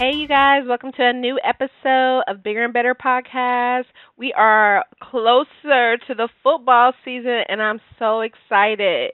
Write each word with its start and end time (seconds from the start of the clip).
Hey, 0.00 0.16
you 0.16 0.26
guys, 0.26 0.62
welcome 0.66 0.92
to 0.92 1.10
a 1.10 1.12
new 1.12 1.38
episode 1.44 2.22
of 2.26 2.42
Bigger 2.42 2.64
and 2.64 2.72
Better 2.72 2.94
Podcast. 2.94 3.84
We 4.16 4.32
are 4.32 4.82
closer 5.02 5.98
to 5.98 6.14
the 6.14 6.30
football 6.42 6.94
season, 7.04 7.42
and 7.46 7.60
I'm 7.60 7.82
so 7.98 8.22
excited. 8.22 9.10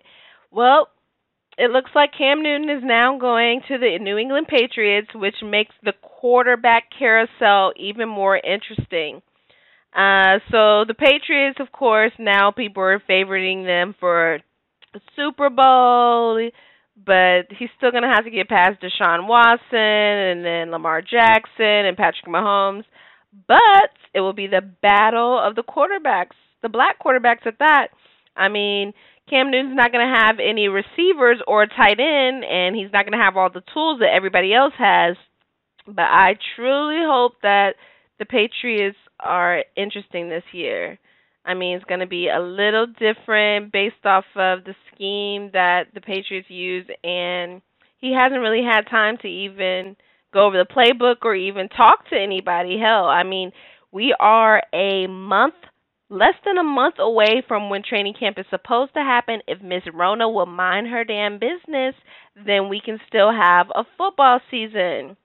Well, 0.52 0.86
it 1.58 1.72
looks 1.72 1.90
like 1.92 2.10
Cam 2.16 2.40
Newton 2.40 2.70
is 2.70 2.84
now 2.84 3.18
going 3.18 3.62
to 3.66 3.78
the 3.78 3.98
New 4.00 4.16
England 4.16 4.46
Patriots, 4.46 5.08
which 5.12 5.34
makes 5.42 5.74
the 5.82 5.92
quarterback 6.02 6.84
carousel 6.96 7.72
even 7.74 8.08
more 8.08 8.36
interesting. 8.36 9.22
Uh, 9.92 10.38
so 10.52 10.84
the 10.86 10.94
Patriots, 10.96 11.58
of 11.58 11.72
course, 11.72 12.12
now 12.16 12.52
people 12.52 12.84
are 12.84 13.02
favoring 13.04 13.64
them 13.64 13.92
for 13.98 14.38
the 14.94 15.00
Super 15.16 15.50
Bowl 15.50 16.48
but 17.04 17.46
he's 17.58 17.68
still 17.76 17.90
going 17.90 18.02
to 18.02 18.12
have 18.14 18.24
to 18.24 18.30
get 18.30 18.48
past 18.48 18.80
Deshaun 18.80 19.28
Watson 19.28 19.78
and 19.78 20.44
then 20.44 20.70
Lamar 20.70 21.02
Jackson 21.02 21.86
and 21.86 21.96
Patrick 21.96 22.26
Mahomes. 22.26 22.84
But 23.46 23.90
it 24.14 24.20
will 24.20 24.32
be 24.32 24.46
the 24.46 24.62
battle 24.62 25.38
of 25.38 25.54
the 25.54 25.62
quarterbacks, 25.62 26.36
the 26.62 26.70
black 26.70 27.02
quarterbacks 27.02 27.46
at 27.46 27.58
that. 27.58 27.88
I 28.34 28.48
mean, 28.48 28.94
Cam 29.28 29.50
Newton's 29.50 29.76
not 29.76 29.92
going 29.92 30.06
to 30.06 30.18
have 30.18 30.36
any 30.38 30.68
receivers 30.68 31.42
or 31.46 31.64
a 31.64 31.68
tight 31.68 32.00
end, 32.00 32.44
and 32.44 32.74
he's 32.74 32.92
not 32.92 33.04
going 33.04 33.18
to 33.18 33.24
have 33.24 33.36
all 33.36 33.50
the 33.50 33.62
tools 33.74 34.00
that 34.00 34.14
everybody 34.14 34.54
else 34.54 34.74
has. 34.78 35.16
But 35.86 36.02
I 36.02 36.36
truly 36.54 37.02
hope 37.04 37.32
that 37.42 37.74
the 38.18 38.24
Patriots 38.24 38.96
are 39.20 39.64
interesting 39.76 40.28
this 40.28 40.44
year. 40.52 40.98
I 41.46 41.54
mean, 41.54 41.76
it's 41.76 41.84
going 41.84 42.00
to 42.00 42.06
be 42.06 42.28
a 42.28 42.40
little 42.40 42.86
different 42.86 43.72
based 43.72 44.04
off 44.04 44.24
of 44.34 44.64
the 44.64 44.74
scheme 44.92 45.50
that 45.52 45.94
the 45.94 46.00
Patriots 46.00 46.50
use, 46.50 46.86
and 47.04 47.62
he 47.98 48.12
hasn't 48.12 48.40
really 48.40 48.64
had 48.64 48.82
time 48.90 49.16
to 49.22 49.28
even 49.28 49.96
go 50.34 50.46
over 50.46 50.58
the 50.58 50.66
playbook 50.66 51.18
or 51.22 51.36
even 51.36 51.68
talk 51.68 52.08
to 52.10 52.16
anybody. 52.16 52.78
Hell, 52.78 53.06
I 53.06 53.22
mean, 53.22 53.52
we 53.92 54.14
are 54.18 54.62
a 54.74 55.06
month, 55.06 55.54
less 56.10 56.34
than 56.44 56.58
a 56.58 56.64
month 56.64 56.96
away 56.98 57.42
from 57.46 57.70
when 57.70 57.82
training 57.88 58.14
camp 58.18 58.38
is 58.38 58.46
supposed 58.50 58.94
to 58.94 59.00
happen. 59.00 59.40
If 59.46 59.62
Miss 59.62 59.82
Rona 59.94 60.28
will 60.28 60.46
mind 60.46 60.88
her 60.88 61.04
damn 61.04 61.38
business, 61.38 61.94
then 62.34 62.68
we 62.68 62.80
can 62.84 62.98
still 63.06 63.30
have 63.30 63.68
a 63.74 63.84
football 63.96 64.40
season. 64.50 65.16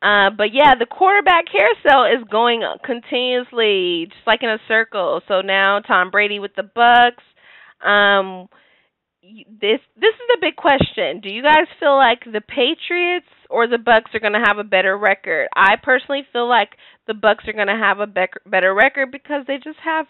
Uh, 0.00 0.30
but 0.36 0.54
yeah, 0.54 0.74
the 0.78 0.86
quarterback 0.86 1.46
carousel 1.50 2.04
is 2.06 2.24
going 2.30 2.62
continuously, 2.84 4.06
just 4.06 4.26
like 4.26 4.42
in 4.42 4.48
a 4.48 4.58
circle. 4.68 5.20
So 5.26 5.40
now 5.40 5.80
Tom 5.80 6.10
Brady 6.10 6.38
with 6.38 6.52
the 6.54 6.62
Bucs. 6.62 7.24
Um, 7.86 8.48
this 9.22 9.80
this 9.96 10.14
is 10.14 10.28
a 10.36 10.40
big 10.40 10.56
question. 10.56 11.20
Do 11.20 11.28
you 11.28 11.42
guys 11.42 11.66
feel 11.80 11.96
like 11.96 12.20
the 12.24 12.40
Patriots 12.40 13.26
or 13.50 13.66
the 13.66 13.76
Bucs 13.76 14.14
are 14.14 14.20
going 14.20 14.32
to 14.32 14.44
have 14.46 14.58
a 14.58 14.64
better 14.64 14.96
record? 14.96 15.48
I 15.54 15.74
personally 15.82 16.22
feel 16.32 16.48
like 16.48 16.70
the 17.06 17.12
Bucs 17.12 17.46
are 17.48 17.52
going 17.52 17.66
to 17.68 17.76
have 17.76 17.98
a 17.98 18.06
better 18.06 18.72
record 18.74 19.10
because 19.10 19.44
they 19.46 19.56
just 19.56 19.78
have 19.84 20.06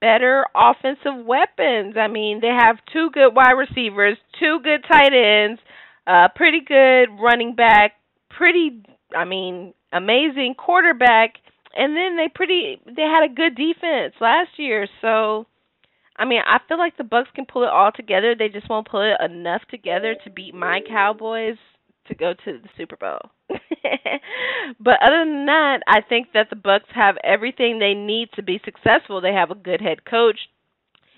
better 0.00 0.44
offensive 0.54 1.24
weapons. 1.24 1.94
I 1.96 2.08
mean, 2.08 2.40
they 2.40 2.48
have 2.56 2.76
two 2.92 3.10
good 3.12 3.30
wide 3.34 3.52
receivers, 3.52 4.18
two 4.40 4.58
good 4.62 4.84
tight 4.90 5.12
ends, 5.14 5.60
uh 6.06 6.28
pretty 6.34 6.60
good 6.60 7.06
running 7.20 7.54
back, 7.54 7.92
pretty 8.30 8.82
I 9.16 9.24
mean, 9.24 9.74
amazing 9.92 10.54
quarterback, 10.56 11.34
and 11.76 11.96
then 11.96 12.16
they 12.16 12.28
pretty 12.32 12.80
they 12.86 13.02
had 13.02 13.24
a 13.24 13.34
good 13.34 13.54
defense 13.54 14.14
last 14.20 14.50
year. 14.58 14.86
So, 15.00 15.46
I 16.16 16.24
mean, 16.24 16.40
I 16.46 16.58
feel 16.68 16.78
like 16.78 16.96
the 16.96 17.04
Bucs 17.04 17.32
can 17.34 17.46
pull 17.46 17.64
it 17.64 17.70
all 17.70 17.92
together. 17.92 18.34
They 18.34 18.48
just 18.48 18.68
won't 18.68 18.88
pull 18.88 19.02
it 19.02 19.24
enough 19.24 19.62
together 19.70 20.16
to 20.24 20.30
beat 20.30 20.54
my 20.54 20.80
Cowboys 20.88 21.56
to 22.08 22.14
go 22.14 22.34
to 22.34 22.58
the 22.58 22.68
Super 22.76 22.96
Bowl. 22.96 23.18
but 24.80 24.98
other 25.02 25.24
than 25.24 25.46
that, 25.46 25.80
I 25.86 26.00
think 26.00 26.28
that 26.34 26.50
the 26.50 26.56
Bucs 26.56 26.90
have 26.94 27.16
everything 27.24 27.78
they 27.78 27.94
need 27.94 28.28
to 28.34 28.42
be 28.42 28.60
successful. 28.64 29.20
They 29.20 29.32
have 29.32 29.50
a 29.50 29.54
good 29.54 29.80
head 29.80 30.04
coach. 30.04 30.38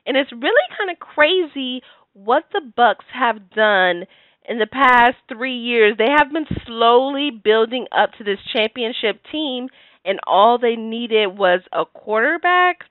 And 0.06 0.16
it's 0.16 0.30
really 0.32 0.52
kind 0.78 0.90
of 0.90 0.98
crazy 1.00 1.82
what 2.12 2.44
the 2.52 2.62
Bucs 2.76 3.06
have 3.12 3.50
done 3.50 4.04
in 4.48 4.58
the 4.58 4.66
past 4.66 5.16
three 5.28 5.58
years, 5.58 5.96
they 5.98 6.10
have 6.16 6.32
been 6.32 6.46
slowly 6.66 7.30
building 7.30 7.86
up 7.90 8.12
to 8.18 8.24
this 8.24 8.38
championship 8.54 9.20
team, 9.30 9.68
and 10.04 10.20
all 10.26 10.58
they 10.58 10.76
needed 10.76 11.36
was 11.36 11.60
a 11.72 11.84
quarterback. 11.84 12.84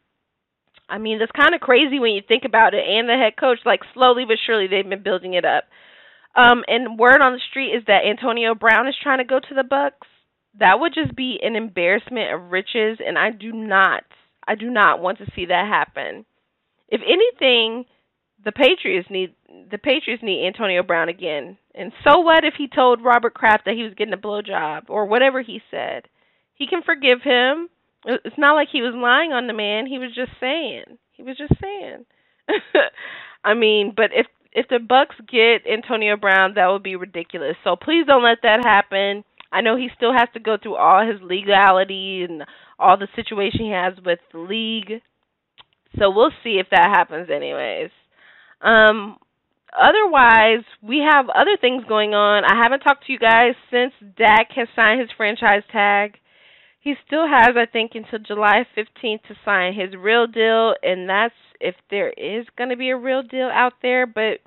I 0.89 0.97
mean, 0.97 1.19
that's 1.19 1.31
kind 1.31 1.55
of 1.55 1.61
crazy 1.61 1.99
when 1.99 2.11
you 2.11 2.21
think 2.27 2.43
about 2.45 2.73
it. 2.73 2.83
And 2.85 3.07
the 3.07 3.13
head 3.13 3.39
coach, 3.39 3.59
like 3.65 3.81
slowly 3.93 4.25
but 4.27 4.37
surely, 4.45 4.67
they've 4.67 4.87
been 4.87 5.01
building 5.01 5.33
it 5.33 5.45
up. 5.45 5.63
Um, 6.35 6.63
and 6.67 6.99
word 6.99 7.21
on 7.21 7.33
the 7.33 7.41
street 7.49 7.71
is 7.71 7.83
that 7.87 8.05
Antonio 8.07 8.53
Brown 8.53 8.87
is 8.87 8.95
trying 9.01 9.19
to 9.19 9.23
go 9.23 9.39
to 9.39 9.55
the 9.55 9.63
Bucs. 9.63 10.07
That 10.59 10.79
would 10.79 10.93
just 10.93 11.15
be 11.15 11.39
an 11.41 11.55
embarrassment 11.55 12.33
of 12.33 12.51
riches, 12.51 12.99
and 13.05 13.17
I 13.17 13.31
do 13.31 13.51
not, 13.51 14.03
I 14.47 14.55
do 14.55 14.69
not 14.69 15.01
want 15.01 15.17
to 15.19 15.31
see 15.35 15.45
that 15.45 15.67
happen. 15.67 16.25
If 16.89 17.01
anything, 17.01 17.85
the 18.45 18.51
Patriots 18.51 19.09
need 19.09 19.33
the 19.71 19.77
Patriots 19.79 20.23
need 20.23 20.45
Antonio 20.45 20.83
Brown 20.83 21.09
again. 21.09 21.57
And 21.73 21.91
so 22.03 22.19
what 22.19 22.45
if 22.45 22.53
he 22.57 22.67
told 22.67 23.03
Robert 23.03 23.33
Kraft 23.33 23.65
that 23.65 23.75
he 23.75 23.83
was 23.83 23.93
getting 23.95 24.13
a 24.13 24.17
blowjob 24.17 24.83
or 24.89 25.05
whatever 25.07 25.41
he 25.41 25.61
said? 25.71 26.03
He 26.53 26.67
can 26.67 26.83
forgive 26.83 27.21
him. 27.23 27.69
It's 28.05 28.37
not 28.37 28.53
like 28.53 28.69
he 28.71 28.81
was 28.81 28.93
lying 28.95 29.33
on 29.33 29.47
the 29.47 29.53
man. 29.53 29.87
He 29.87 29.97
was 29.97 30.13
just 30.13 30.31
saying. 30.39 30.83
He 31.13 31.23
was 31.23 31.37
just 31.37 31.53
saying. 31.59 32.05
I 33.43 33.55
mean, 33.55 33.93
but 33.95 34.11
if 34.13 34.27
if 34.51 34.67
the 34.69 34.77
Bucs 34.77 35.17
get 35.27 35.69
Antonio 35.69 36.15
Brown, 36.15 36.53
that 36.55 36.67
would 36.67 36.83
be 36.83 36.95
ridiculous. 36.95 37.57
So 37.63 37.75
please 37.75 38.05
don't 38.05 38.23
let 38.23 38.37
that 38.43 38.63
happen. 38.63 39.23
I 39.51 39.61
know 39.61 39.75
he 39.75 39.89
still 39.95 40.13
has 40.13 40.29
to 40.33 40.39
go 40.39 40.57
through 40.61 40.75
all 40.75 41.05
his 41.05 41.21
legality 41.21 42.25
and 42.27 42.43
all 42.77 42.97
the 42.97 43.07
situation 43.15 43.61
he 43.61 43.71
has 43.71 43.93
with 44.05 44.19
the 44.31 44.39
league. 44.39 45.01
So 45.97 46.11
we'll 46.11 46.31
see 46.43 46.59
if 46.59 46.67
that 46.71 46.89
happens 46.93 47.29
anyways. 47.33 47.89
Um, 48.65 49.17
otherwise, 49.71 50.65
we 50.81 51.05
have 51.09 51.29
other 51.29 51.55
things 51.61 51.83
going 51.87 52.15
on. 52.15 52.43
I 52.43 52.61
haven't 52.61 52.79
talked 52.79 53.05
to 53.05 53.13
you 53.13 53.19
guys 53.19 53.53
since 53.69 53.93
Dak 54.17 54.49
has 54.55 54.67
signed 54.75 54.99
his 54.99 55.11
franchise 55.15 55.63
tag. 55.71 56.17
He 56.81 56.95
still 57.05 57.27
has, 57.27 57.55
I 57.55 57.65
think, 57.71 57.91
until 57.93 58.19
July 58.19 58.65
15th 58.75 59.23
to 59.27 59.35
sign 59.45 59.73
his 59.73 59.95
real 59.95 60.27
deal, 60.27 60.75
and 60.83 61.09
that's 61.09 61.33
if 61.59 61.75
there 61.89 62.09
is 62.09 62.45
going 62.57 62.69
to 62.69 62.75
be 62.75 62.89
a 62.89 62.97
real 62.97 63.23
deal 63.23 63.49
out 63.53 63.73
there. 63.81 64.05
But 64.05 64.41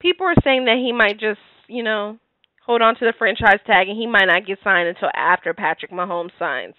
people 0.00 0.26
are 0.26 0.42
saying 0.42 0.64
that 0.64 0.76
he 0.76 0.92
might 0.92 1.20
just, 1.20 1.40
you 1.68 1.82
know, 1.82 2.18
hold 2.66 2.82
on 2.82 2.94
to 2.96 3.04
the 3.04 3.14
franchise 3.16 3.60
tag 3.66 3.88
and 3.88 3.98
he 3.98 4.06
might 4.06 4.26
not 4.26 4.46
get 4.46 4.58
signed 4.62 4.88
until 4.88 5.10
after 5.14 5.54
Patrick 5.54 5.92
Mahomes 5.92 6.30
signs. 6.38 6.74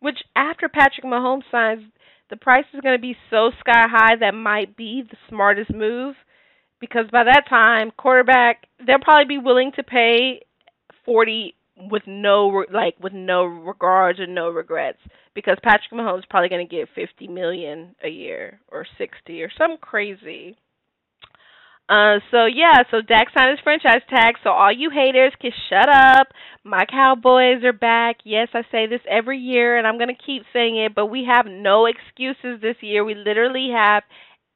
Which, 0.00 0.18
after 0.36 0.68
Patrick 0.68 1.06
Mahomes 1.06 1.50
signs, 1.50 1.84
the 2.30 2.36
price 2.36 2.64
is 2.74 2.80
going 2.80 2.96
to 2.96 3.02
be 3.02 3.16
so 3.30 3.50
sky 3.60 3.86
high 3.88 4.16
that 4.20 4.34
might 4.34 4.76
be 4.76 5.02
the 5.08 5.16
smartest 5.28 5.72
move 5.72 6.14
because 6.80 7.06
by 7.10 7.24
that 7.24 7.44
time, 7.48 7.90
quarterback 7.96 8.66
they'll 8.86 8.98
probably 8.98 9.36
be 9.36 9.42
willing 9.42 9.72
to 9.76 9.82
pay 9.82 10.40
40 11.04 11.54
with 11.90 12.02
no 12.06 12.64
like 12.72 12.94
with 13.00 13.12
no 13.12 13.44
regards 13.44 14.18
or 14.18 14.26
no 14.26 14.48
regrets 14.48 14.98
because 15.34 15.58
Patrick 15.62 15.92
Mahomes 15.92 16.20
is 16.20 16.24
probably 16.28 16.48
going 16.48 16.66
to 16.66 16.76
get 16.76 16.88
50 16.94 17.28
million 17.28 17.94
a 18.02 18.08
year 18.08 18.60
or 18.68 18.86
60 18.98 19.42
or 19.42 19.50
some 19.56 19.76
crazy. 19.78 20.56
Uh, 21.88 22.18
so 22.32 22.46
yeah, 22.46 22.82
so 22.90 23.00
Dak 23.00 23.28
signed 23.36 23.52
his 23.52 23.62
franchise 23.62 24.02
tag. 24.10 24.34
So 24.42 24.50
all 24.50 24.72
you 24.72 24.90
haters 24.90 25.32
can 25.40 25.52
shut 25.70 25.88
up. 25.88 26.28
My 26.64 26.84
Cowboys 26.84 27.62
are 27.62 27.72
back. 27.72 28.16
Yes, 28.24 28.48
I 28.54 28.62
say 28.72 28.86
this 28.86 29.02
every 29.08 29.38
year, 29.38 29.78
and 29.78 29.86
I'm 29.86 29.98
gonna 29.98 30.14
keep 30.14 30.42
saying 30.52 30.76
it. 30.76 30.94
But 30.94 31.06
we 31.06 31.28
have 31.32 31.46
no 31.46 31.86
excuses 31.86 32.60
this 32.60 32.76
year. 32.80 33.04
We 33.04 33.14
literally 33.14 33.70
have 33.72 34.02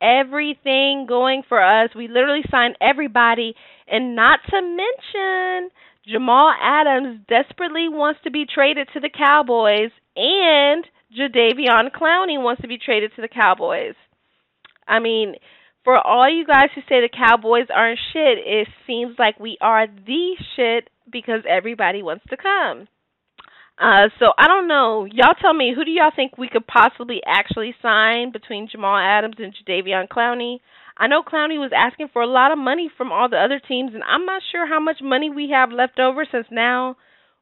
everything 0.03 1.06
going 1.09 1.43
for 1.49 1.62
us. 1.62 1.91
We 1.94 2.09
literally 2.09 2.43
signed 2.50 2.77
everybody, 2.81 3.55
and 3.87 4.17
not 4.17 4.41
to 4.49 4.61
mention 4.61 5.71
Jamal 6.11 6.53
Adams 6.61 7.21
desperately 7.29 7.88
wants 7.88 8.21
to 8.25 8.31
be 8.33 8.44
traded 8.53 8.88
to 8.94 9.00
the 9.00 9.11
Cowboys, 9.11 9.93
and 10.17 10.85
Jadeveon 11.17 11.93
Clowney 11.94 12.43
wants 12.43 12.62
to 12.62 12.69
be 12.69 12.79
traded 12.79 13.12
to 13.15 13.23
the 13.23 13.29
Cowboys. 13.29 13.94
I 14.88 14.99
mean 14.99 15.37
for 15.85 15.97
all 15.97 16.29
you 16.29 16.47
guys 16.47 16.69
who 16.75 16.82
say 16.82 17.00
the 17.00 17.09
Cowboys 17.09 17.67
aren't 17.75 17.99
shit, 18.12 18.38
it 18.38 18.69
seems 18.87 19.17
like 19.19 19.41
we 19.41 19.56
are 19.61 19.87
the 19.87 20.37
shit 20.56 20.91
because 21.11 21.41
everybody 21.49 22.03
wants 22.03 22.25
to 22.31 22.37
come. 22.37 22.88
Uh, 23.81 24.09
so 24.19 24.27
I 24.37 24.47
don't 24.47 24.69
know. 24.69 25.06
Y'all 25.11 25.35
tell 25.41 25.55
me 25.55 25.73
who 25.75 25.85
do 25.85 25.91
y'all 25.91 26.12
think 26.15 26.37
we 26.37 26.50
could 26.50 26.67
possibly 26.67 27.23
actually 27.27 27.75
sign 27.81 28.31
between 28.31 28.69
Jamal 28.71 28.99
Adams 28.99 29.37
and 29.38 29.55
Jadeveon 29.55 30.09
Clowney? 30.09 30.59
I 30.99 31.06
know 31.06 31.23
Clowney 31.23 31.56
was 31.56 31.73
asking 31.75 32.09
for 32.12 32.21
a 32.21 32.26
lot 32.26 32.53
of 32.53 32.59
money 32.59 32.91
from 32.94 33.11
all 33.11 33.31
the 33.31 33.38
other 33.38 33.59
teams, 33.59 33.93
and 33.94 34.03
I'm 34.05 34.26
not 34.26 34.43
sure 34.53 34.69
how 34.69 34.81
much 34.81 34.99
money 35.03 35.31
we 35.31 35.50
have 35.55 35.73
left 35.73 35.99
over 35.99 36.26
since 36.31 36.47
now 36.50 36.97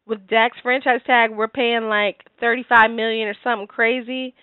with 0.06 0.28
Dak's 0.28 0.58
franchise 0.62 1.00
tag 1.06 1.30
we're 1.32 1.48
paying 1.48 1.88
like 1.88 2.24
35 2.40 2.92
million 2.92 3.28
or 3.28 3.34
something 3.42 3.66
crazy 3.66 4.34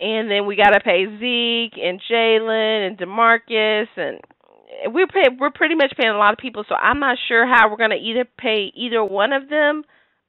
and 0.00 0.30
then 0.30 0.46
we 0.46 0.56
got 0.56 0.70
to 0.70 0.80
pay 0.80 1.04
Zeke 1.04 1.78
and 1.82 2.00
Jalen 2.10 2.86
and 2.88 2.98
Demarcus, 2.98 3.86
and 3.96 4.20
we're 4.94 5.06
pay, 5.06 5.28
we're 5.38 5.50
pretty 5.50 5.74
much 5.74 5.92
paying 5.96 6.12
a 6.12 6.18
lot 6.18 6.32
of 6.32 6.38
people. 6.38 6.64
So 6.68 6.74
I'm 6.74 7.00
not 7.00 7.18
sure 7.28 7.46
how 7.46 7.70
we're 7.70 7.76
gonna 7.76 7.96
either 7.96 8.24
pay 8.38 8.72
either 8.74 9.04
one 9.04 9.32
of 9.32 9.48
them 9.48 9.84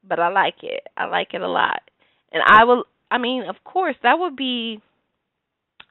but 0.07 0.19
I 0.19 0.29
like 0.29 0.63
it. 0.63 0.87
I 0.97 1.05
like 1.05 1.33
it 1.33 1.41
a 1.41 1.47
lot. 1.47 1.81
And 2.31 2.41
I 2.45 2.63
will 2.65 2.85
I 3.09 3.17
mean, 3.17 3.43
of 3.43 3.55
course, 3.63 3.95
that 4.03 4.19
would 4.19 4.35
be 4.35 4.81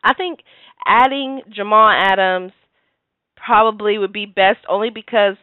I 0.03 0.15
think 0.15 0.41
adding 0.87 1.43
Jamal 1.50 1.91
Adams 1.91 2.53
probably 3.37 3.99
would 3.99 4.12
be 4.12 4.27
best 4.27 4.59
only 4.69 4.91
because 4.91 5.37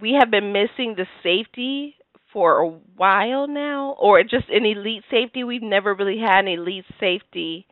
we 0.00 0.16
have 0.18 0.30
been 0.30 0.52
missing 0.52 0.96
the 0.96 1.06
safety 1.22 1.96
for 2.32 2.58
a 2.58 2.68
while 2.96 3.46
now 3.46 3.94
or 3.98 4.22
just 4.22 4.48
an 4.50 4.66
elite 4.66 5.04
safety. 5.10 5.44
We've 5.44 5.62
never 5.62 5.94
really 5.94 6.18
had 6.18 6.40
an 6.40 6.48
elite 6.48 6.84
safety. 7.00 7.66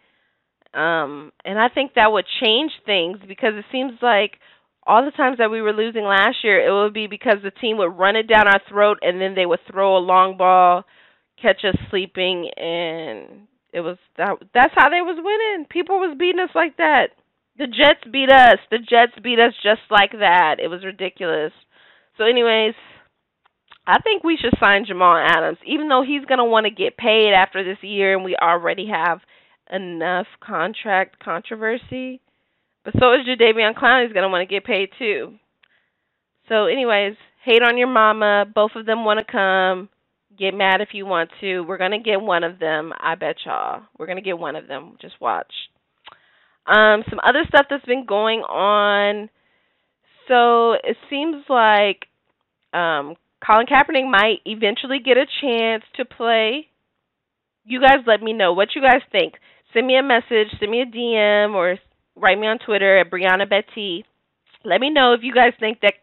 Um 0.75 1.33
and 1.45 1.59
I 1.59 1.69
think 1.69 1.95
that 1.95 2.13
would 2.13 2.27
change 2.43 2.73
things 2.87 3.19
because 3.27 3.55
it 3.55 3.65
seems 3.71 3.93
like 4.01 4.39
all 4.87 5.05
the 5.05 5.13
times 5.13 5.39
that 5.39 5.51
we 5.51 5.63
were 5.63 5.73
losing 5.73 6.05
last 6.05 6.39
year, 6.43 6.67
it 6.67 6.73
would 6.73 6.93
be 6.93 7.07
because 7.07 7.39
the 7.43 7.53
team 7.53 7.79
would 7.79 7.97
run 7.97 8.17
it 8.17 8.27
down 8.27 8.49
our 8.49 8.61
throat 8.69 8.99
and 9.03 9.21
then 9.21 9.35
they 9.35 9.47
would 9.47 9.61
throw 9.71 9.97
a 9.97 9.99
long 10.03 10.37
ball, 10.37 10.85
catch 11.41 11.65
us 11.65 11.77
sleeping, 11.91 12.51
and 12.57 13.47
it 13.73 13.81
was 13.81 13.97
that. 14.19 14.37
That's 14.53 14.75
how 14.75 14.91
they 14.91 15.01
was 15.01 15.19
winning. 15.23 15.67
People 15.71 15.99
was 15.99 16.17
beating 16.19 16.41
us 16.41 16.55
like 16.55 16.77
that. 16.79 17.09
The 17.59 17.67
Jets 17.67 18.11
beat 18.11 18.31
us. 18.31 18.59
The 18.71 18.79
Jets 18.79 19.13
beat 19.23 19.39
us 19.39 19.53
just 19.63 19.83
like 19.91 20.13
that. 20.13 20.57
It 20.63 20.69
was 20.69 20.85
ridiculous. 20.85 21.53
So, 22.19 22.25
anyways, 22.25 22.75
I 23.87 24.01
think 24.03 24.25
we 24.25 24.37
should 24.41 24.55
sign 24.61 24.85
Jamal 24.87 25.17
Adams, 25.17 25.59
even 25.67 25.89
though 25.89 26.05
he's 26.07 26.25
gonna 26.25 26.45
want 26.45 26.67
to 26.67 26.71
get 26.71 26.97
paid 26.97 27.33
after 27.33 27.63
this 27.65 27.83
year, 27.83 28.15
and 28.15 28.25
we 28.25 28.37
already 28.37 28.89
have 28.89 29.21
enough 29.73 30.27
contract 30.41 31.19
controversy. 31.19 32.21
But 32.85 32.95
so 32.99 33.15
is 33.15 33.27
Jadeveon 33.27 33.75
Clowney. 33.75 34.07
He's 34.07 34.13
gonna 34.13 34.29
want 34.29 34.49
to 34.49 34.55
get 34.55 34.65
paid 34.65 34.91
too. 34.99 35.35
So, 36.49 36.67
anyways, 36.67 37.17
hate 37.45 37.63
on 37.63 37.79
your 37.79 37.89
mama. 37.89 38.45
Both 38.53 38.73
of 38.75 38.87
them 38.87 39.05
want 39.05 39.25
to 39.25 39.33
come. 39.33 39.89
Get 40.39 40.55
mad 40.55 40.81
if 40.81 40.89
you 40.93 41.07
want 41.07 41.31
to. 41.41 41.61
We're 41.61 41.79
gonna 41.79 42.03
get 42.03 42.21
one 42.21 42.45
of 42.45 42.59
them. 42.59 42.93
I 42.99 43.15
bet 43.15 43.37
y'all. 43.45 43.83
We're 43.99 44.07
gonna 44.07 44.21
get 44.23 44.39
one 44.39 44.57
of 44.57 44.67
them. 44.67 44.97
Just 45.01 45.21
watch. 45.21 45.53
Um, 46.67 47.03
some 47.11 47.21
other 47.23 47.45
stuff 47.49 47.67
that's 47.69 47.85
been 47.85 48.07
going 48.07 48.41
on. 48.41 49.29
So 50.29 50.73
it 50.73 50.97
seems 51.11 51.45
like 51.49 52.07
um, 52.73 53.17
Colin 53.45 53.67
Kaepernick 53.67 54.09
might 54.11 54.39
eventually 54.45 54.99
get 55.05 55.17
a 55.17 55.27
chance 55.41 55.85
to 55.97 56.05
play. 56.05 56.69
You 57.65 57.81
guys 57.81 57.99
let 58.07 58.23
me 58.23 58.33
know 58.33 58.53
what 58.53 58.75
you 58.75 58.83
guys 58.83 59.03
think. 59.11 59.35
Send 59.73 59.87
me 59.87 59.97
a 59.97 60.03
message, 60.03 60.49
send 60.59 60.71
me 60.71 60.83
a 60.83 60.87
DM, 60.87 61.55
or 61.55 61.77
write 62.17 62.39
me 62.39 62.47
on 62.47 62.59
Twitter 62.59 62.99
at 62.99 63.11
Brianna 63.11 63.49
Betty. 63.49 64.05
Let 64.65 64.81
me 64.81 64.91
know 64.91 65.15
if 65.15 65.21
you 65.23 65.33
guys 65.33 65.53
think 65.59 65.81
that 65.81 65.95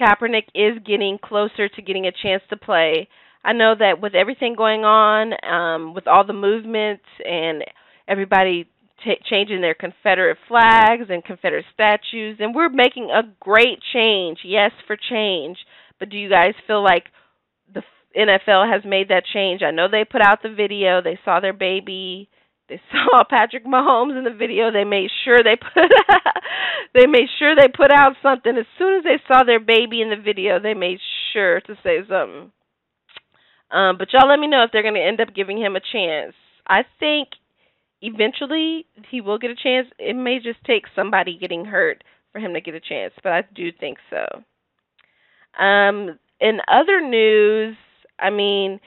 Kaepernick 0.00 0.44
is 0.54 0.82
getting 0.84 1.18
closer 1.22 1.68
to 1.68 1.82
getting 1.82 2.06
a 2.06 2.12
chance 2.12 2.42
to 2.50 2.56
play. 2.56 3.08
I 3.44 3.52
know 3.52 3.74
that 3.78 4.00
with 4.00 4.14
everything 4.14 4.54
going 4.56 4.84
on, 4.84 5.32
um, 5.44 5.94
with 5.94 6.06
all 6.06 6.26
the 6.26 6.32
movements 6.32 7.04
and 7.24 7.64
everybody 8.08 8.66
t- 9.04 9.20
changing 9.28 9.60
their 9.60 9.74
Confederate 9.74 10.38
flags 10.48 11.06
and 11.10 11.24
Confederate 11.24 11.66
statues, 11.74 12.38
and 12.40 12.54
we're 12.54 12.68
making 12.68 13.10
a 13.10 13.22
great 13.40 13.80
change. 13.92 14.38
Yes, 14.44 14.70
for 14.86 14.96
change. 14.96 15.58
But 15.98 16.08
do 16.08 16.16
you 16.16 16.30
guys 16.30 16.54
feel 16.66 16.82
like 16.82 17.04
the 17.72 17.82
NFL 18.16 18.72
has 18.72 18.84
made 18.84 19.08
that 19.08 19.24
change? 19.32 19.62
I 19.62 19.70
know 19.70 19.88
they 19.88 20.04
put 20.04 20.22
out 20.22 20.42
the 20.42 20.54
video. 20.54 21.02
They 21.02 21.18
saw 21.24 21.40
their 21.40 21.52
baby 21.52 22.28
they 22.72 22.80
saw 22.92 23.24
Patrick 23.28 23.66
Mahomes 23.66 24.16
in 24.16 24.24
the 24.24 24.30
video. 24.36 24.72
They 24.72 24.84
made 24.84 25.10
sure 25.24 25.38
they 25.42 25.56
put 25.56 25.90
they 26.94 27.06
made 27.06 27.28
sure 27.38 27.54
they 27.54 27.68
put 27.68 27.90
out 27.92 28.14
something. 28.22 28.56
As 28.56 28.66
soon 28.78 28.98
as 28.98 29.04
they 29.04 29.20
saw 29.28 29.44
their 29.44 29.60
baby 29.60 30.00
in 30.00 30.10
the 30.10 30.16
video, 30.16 30.58
they 30.58 30.74
made 30.74 30.98
sure 31.32 31.60
to 31.60 31.74
say 31.82 31.98
something. 32.08 32.52
Um, 33.70 33.96
but 33.98 34.12
y'all 34.12 34.28
let 34.28 34.38
me 34.38 34.48
know 34.48 34.64
if 34.64 34.70
they're 34.72 34.82
going 34.82 34.94
to 34.94 35.00
end 35.00 35.20
up 35.20 35.34
giving 35.34 35.58
him 35.58 35.76
a 35.76 35.80
chance. 35.80 36.34
I 36.66 36.82
think 37.00 37.28
eventually 38.02 38.86
he 39.10 39.20
will 39.20 39.38
get 39.38 39.50
a 39.50 39.54
chance. 39.54 39.88
It 39.98 40.14
may 40.14 40.38
just 40.38 40.62
take 40.66 40.84
somebody 40.94 41.38
getting 41.38 41.64
hurt 41.64 42.04
for 42.32 42.38
him 42.38 42.54
to 42.54 42.60
get 42.60 42.74
a 42.74 42.80
chance, 42.80 43.14
but 43.22 43.32
I 43.32 43.44
do 43.54 43.70
think 43.72 43.98
so. 44.10 44.42
Um, 45.62 46.18
in 46.40 46.58
other 46.68 47.00
news, 47.00 47.76
I 48.18 48.30
mean, 48.30 48.80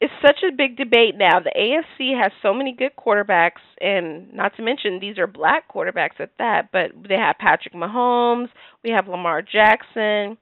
it's 0.00 0.12
such 0.24 0.42
a 0.48 0.54
big 0.54 0.76
debate 0.76 1.16
now. 1.16 1.40
The 1.40 1.52
AFC 1.56 2.20
has 2.20 2.30
so 2.40 2.54
many 2.54 2.72
good 2.72 2.92
quarterbacks, 2.96 3.62
and 3.80 4.32
not 4.32 4.56
to 4.56 4.62
mention 4.62 5.00
these 5.00 5.18
are 5.18 5.26
black 5.26 5.72
quarterbacks 5.72 6.20
at 6.20 6.30
that. 6.38 6.70
But 6.72 6.92
they 7.08 7.16
have 7.16 7.36
Patrick 7.38 7.74
Mahomes, 7.74 8.48
we 8.84 8.90
have 8.90 9.08
Lamar 9.08 9.42
Jackson, 9.42 10.38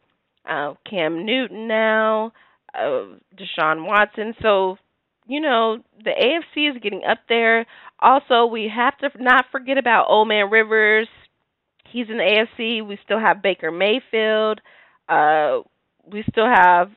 uh, 0.49 0.75
Cam 0.89 1.25
Newton 1.25 1.69
now, 1.69 2.33
uh, 2.75 3.17
Deshaun 3.35 3.87
Watson. 3.87 4.35
So 4.43 4.77
you 5.27 5.41
know 5.41 5.79
the 6.05 6.11
AFC 6.11 6.71
is 6.71 6.83
getting 6.83 7.03
up 7.09 7.19
there. 7.29 7.67
Also, 7.99 8.45
we 8.45 8.71
have 8.75 8.97
to 8.99 9.11
not 9.23 9.47
forget 9.51 9.79
about 9.79 10.07
Old 10.11 10.29
Man 10.29 10.51
Rivers. 10.51 11.09
He's 11.91 12.11
in 12.11 12.19
the 12.19 12.47
AFC. 12.59 12.87
We 12.87 12.99
still 13.05 13.19
have 13.19 13.43
Baker 13.43 13.71
Mayfield. 13.71 14.61
Uh, 15.09 15.61
we 16.05 16.25
still 16.29 16.47
have, 16.47 16.91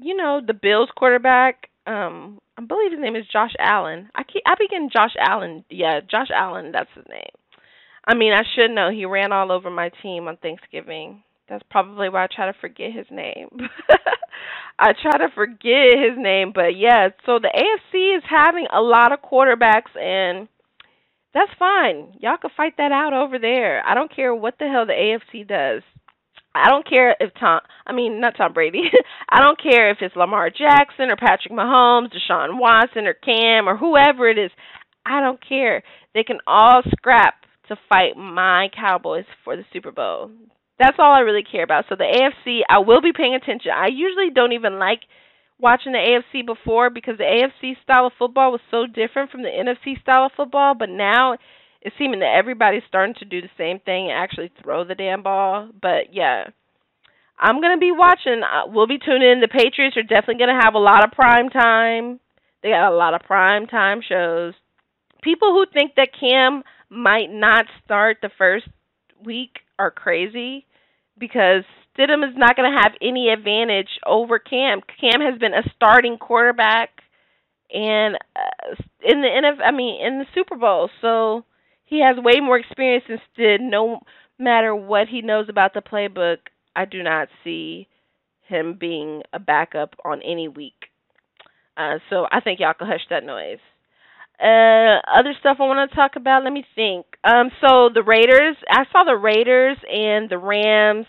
you 0.00 0.16
know, 0.16 0.40
the 0.44 0.54
Bills 0.54 0.88
quarterback 0.96 1.68
um 1.86 2.40
I 2.56 2.64
believe 2.64 2.92
his 2.92 3.00
name 3.00 3.16
is 3.16 3.26
Josh 3.32 3.52
Allen. 3.58 4.10
I 4.14 4.22
keep 4.22 4.42
I 4.46 4.54
begin 4.58 4.90
Josh 4.92 5.14
Allen. 5.18 5.64
Yeah, 5.70 6.00
Josh 6.00 6.28
Allen, 6.34 6.72
that's 6.72 6.90
his 6.94 7.04
name. 7.08 7.34
I 8.06 8.14
mean, 8.14 8.32
I 8.32 8.42
should 8.54 8.70
know. 8.70 8.90
He 8.90 9.06
ran 9.06 9.32
all 9.32 9.50
over 9.50 9.70
my 9.70 9.90
team 10.02 10.28
on 10.28 10.36
Thanksgiving. 10.36 11.22
That's 11.48 11.64
probably 11.70 12.08
why 12.08 12.24
I 12.24 12.28
try 12.34 12.46
to 12.46 12.58
forget 12.58 12.92
his 12.92 13.06
name. 13.10 13.48
I 14.78 14.92
try 15.00 15.18
to 15.18 15.28
forget 15.34 15.98
his 15.98 16.18
name, 16.18 16.52
but 16.54 16.76
yeah, 16.76 17.08
so 17.26 17.38
the 17.38 17.48
AFC 17.54 18.18
is 18.18 18.24
having 18.28 18.66
a 18.72 18.80
lot 18.80 19.12
of 19.12 19.20
quarterbacks 19.20 19.96
and 19.98 20.48
that's 21.32 21.50
fine. 21.58 22.14
Y'all 22.20 22.36
can 22.40 22.50
fight 22.56 22.76
that 22.78 22.92
out 22.92 23.12
over 23.12 23.38
there. 23.38 23.86
I 23.86 23.94
don't 23.94 24.14
care 24.14 24.34
what 24.34 24.54
the 24.58 24.68
hell 24.68 24.86
the 24.86 24.92
AFC 24.92 25.46
does. 25.46 25.82
I 26.54 26.68
don't 26.68 26.88
care 26.88 27.16
if 27.18 27.32
Tom, 27.38 27.60
I 27.86 27.92
mean, 27.92 28.20
not 28.20 28.36
Tom 28.36 28.52
Brady. 28.52 28.82
I 29.28 29.40
don't 29.40 29.60
care 29.60 29.90
if 29.90 29.98
it's 30.00 30.14
Lamar 30.14 30.50
Jackson 30.50 31.10
or 31.10 31.16
Patrick 31.16 31.52
Mahomes, 31.52 32.12
Deshaun 32.12 32.58
Watson 32.58 33.06
or 33.06 33.14
Cam 33.14 33.68
or 33.68 33.76
whoever 33.76 34.28
it 34.28 34.38
is. 34.38 34.50
I 35.04 35.20
don't 35.20 35.40
care. 35.46 35.82
They 36.14 36.22
can 36.22 36.38
all 36.46 36.82
scrap 36.96 37.34
to 37.68 37.76
fight 37.88 38.16
my 38.16 38.68
Cowboys 38.74 39.24
for 39.44 39.56
the 39.56 39.64
Super 39.72 39.90
Bowl. 39.90 40.30
That's 40.78 40.96
all 40.98 41.12
I 41.12 41.20
really 41.20 41.44
care 41.44 41.64
about. 41.64 41.84
So 41.88 41.96
the 41.96 42.04
AFC, 42.04 42.60
I 42.68 42.78
will 42.78 43.00
be 43.00 43.12
paying 43.16 43.34
attention. 43.34 43.72
I 43.74 43.88
usually 43.88 44.30
don't 44.34 44.52
even 44.52 44.78
like 44.78 45.00
watching 45.58 45.92
the 45.92 45.98
AFC 45.98 46.44
before 46.44 46.90
because 46.90 47.16
the 47.18 47.24
AFC 47.24 47.74
style 47.82 48.06
of 48.06 48.12
football 48.18 48.52
was 48.52 48.60
so 48.70 48.86
different 48.86 49.30
from 49.30 49.42
the 49.42 49.48
NFC 49.48 50.00
style 50.00 50.26
of 50.26 50.32
football, 50.36 50.74
but 50.74 50.88
now 50.88 51.36
it's 51.84 51.94
seeming 51.98 52.20
that 52.20 52.34
everybody's 52.36 52.82
starting 52.88 53.14
to 53.18 53.24
do 53.24 53.40
the 53.42 53.50
same 53.58 53.78
thing 53.78 54.10
and 54.10 54.18
actually 54.18 54.50
throw 54.62 54.84
the 54.84 54.94
damn 54.94 55.22
ball. 55.22 55.68
But 55.80 56.12
yeah, 56.12 56.44
I'm 57.38 57.60
gonna 57.60 57.78
be 57.78 57.92
watching. 57.92 58.42
Uh, 58.42 58.66
we'll 58.66 58.86
be 58.86 58.98
tuning 58.98 59.30
in. 59.30 59.40
The 59.40 59.48
Patriots 59.48 59.96
are 59.96 60.02
definitely 60.02 60.44
gonna 60.44 60.60
have 60.62 60.74
a 60.74 60.78
lot 60.78 61.04
of 61.04 61.12
prime 61.12 61.50
time. 61.50 62.20
They 62.62 62.70
got 62.70 62.90
a 62.90 62.96
lot 62.96 63.14
of 63.14 63.20
prime 63.22 63.66
time 63.66 64.00
shows. 64.06 64.54
People 65.22 65.52
who 65.52 65.66
think 65.72 65.92
that 65.96 66.08
Cam 66.18 66.62
might 66.88 67.30
not 67.30 67.66
start 67.84 68.18
the 68.22 68.30
first 68.38 68.66
week 69.22 69.60
are 69.78 69.90
crazy 69.90 70.66
because 71.18 71.64
Stidham 71.96 72.28
is 72.28 72.36
not 72.36 72.56
going 72.56 72.70
to 72.70 72.78
have 72.82 72.92
any 73.00 73.28
advantage 73.28 73.88
over 74.06 74.38
Cam. 74.38 74.80
Cam 75.00 75.20
has 75.20 75.38
been 75.38 75.54
a 75.54 75.62
starting 75.76 76.18
quarterback 76.18 76.90
and 77.72 78.16
uh, 78.36 78.74
in 79.02 79.20
the 79.20 79.28
NFL, 79.28 79.66
I 79.66 79.70
mean 79.70 80.04
in 80.04 80.18
the 80.18 80.26
Super 80.34 80.56
Bowl. 80.56 80.90
So 81.00 81.44
he 81.84 82.00
has 82.00 82.16
way 82.22 82.40
more 82.40 82.58
experience 82.58 83.04
than 83.08 83.18
Stid. 83.32 83.60
No 83.60 84.00
matter 84.38 84.74
what 84.74 85.08
he 85.08 85.22
knows 85.22 85.46
about 85.48 85.74
the 85.74 85.80
playbook, 85.80 86.38
I 86.74 86.84
do 86.84 87.02
not 87.02 87.28
see 87.42 87.88
him 88.48 88.76
being 88.78 89.22
a 89.32 89.38
backup 89.38 89.94
on 90.04 90.22
any 90.22 90.48
week. 90.48 90.88
Uh, 91.76 91.98
so 92.10 92.26
I 92.30 92.40
think 92.40 92.60
y'all 92.60 92.74
can 92.74 92.86
hush 92.86 93.06
that 93.10 93.24
noise. 93.24 93.58
Uh, 94.40 94.98
other 95.06 95.32
stuff 95.38 95.58
I 95.60 95.64
want 95.64 95.90
to 95.90 95.96
talk 95.96 96.12
about. 96.16 96.42
Let 96.42 96.52
me 96.52 96.64
think. 96.74 97.06
Um, 97.22 97.50
so 97.60 97.88
the 97.92 98.02
Raiders. 98.02 98.56
I 98.68 98.84
saw 98.90 99.04
the 99.04 99.16
Raiders 99.16 99.76
and 99.90 100.28
the 100.28 100.38
Rams. 100.38 101.06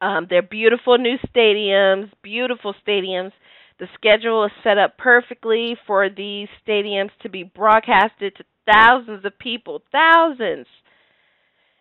Um, 0.00 0.26
they're 0.28 0.42
beautiful 0.42 0.98
new 0.98 1.16
stadiums. 1.34 2.10
Beautiful 2.22 2.74
stadiums. 2.86 3.32
The 3.78 3.86
schedule 3.94 4.44
is 4.46 4.52
set 4.64 4.78
up 4.78 4.96
perfectly 4.96 5.76
for 5.86 6.08
these 6.08 6.48
stadiums 6.66 7.10
to 7.22 7.28
be 7.28 7.42
broadcasted 7.42 8.34
to 8.36 8.44
thousands 8.66 9.24
of 9.24 9.38
people, 9.38 9.82
thousands. 9.92 10.66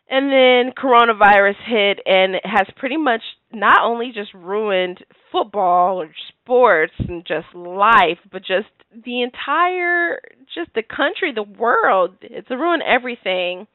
And 0.07 0.31
then 0.31 0.73
coronavirus 0.77 1.55
hit 1.65 1.99
and 2.05 2.35
has 2.43 2.67
pretty 2.77 2.97
much 2.97 3.21
not 3.51 3.79
only 3.81 4.11
just 4.13 4.33
ruined 4.35 4.99
football 5.31 6.01
or 6.01 6.09
sports 6.43 6.93
and 6.99 7.25
just 7.25 7.47
life, 7.55 8.19
but 8.31 8.41
just 8.41 8.67
the 8.93 9.23
entire, 9.23 10.19
just 10.53 10.69
the 10.75 10.83
country, 10.83 11.33
the 11.33 11.41
world. 11.41 12.17
It's 12.21 12.49
ruined 12.51 12.83
everything. 12.83 13.65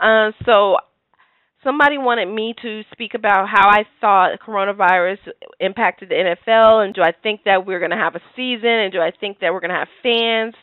Uh, 0.00 0.30
so 0.46 0.76
somebody 1.64 1.98
wanted 1.98 2.26
me 2.26 2.54
to 2.62 2.82
speak 2.92 3.14
about 3.14 3.48
how 3.48 3.68
I 3.68 3.84
thought 4.00 4.38
coronavirus 4.46 5.18
impacted 5.60 6.08
the 6.08 6.14
NFL, 6.14 6.84
and 6.84 6.94
do 6.94 7.02
I 7.02 7.12
think 7.22 7.40
that 7.44 7.66
we're 7.66 7.78
going 7.78 7.90
to 7.90 7.96
have 7.96 8.14
a 8.14 8.22
season, 8.36 8.68
and 8.68 8.92
do 8.92 9.00
I 9.00 9.10
think 9.18 9.40
that 9.40 9.52
we're 9.52 9.60
going 9.60 9.70
to 9.70 9.76
have 9.76 9.88
fans? 10.02 10.54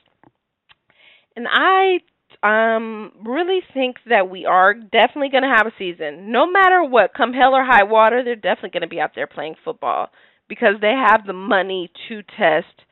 And 1.36 1.48
I 1.50 2.00
um 2.44 3.12
really 3.24 3.60
think 3.74 3.98
that 4.10 4.30
we 4.30 4.46
are 4.46 4.74
definitely 4.74 5.30
going 5.30 5.44
to 5.44 5.56
have 5.56 5.68
a 5.68 5.74
season. 5.78 6.32
No 6.32 6.50
matter 6.50 6.84
what, 6.84 7.14
come 7.14 7.34
hell 7.34 7.56
or 7.56 7.64
high 7.64 7.84
water, 7.84 8.24
they're 8.24 8.36
definitely 8.36 8.72
going 8.72 8.82
to 8.82 8.88
be 8.88 9.00
out 9.00 9.12
there 9.16 9.28
playing 9.28 9.56
football 9.64 10.10
because 10.48 10.76
they 10.82 10.94
have 10.94 11.26
the 11.26 11.34
money 11.34 11.92
to 12.10 12.22
test 12.24 12.86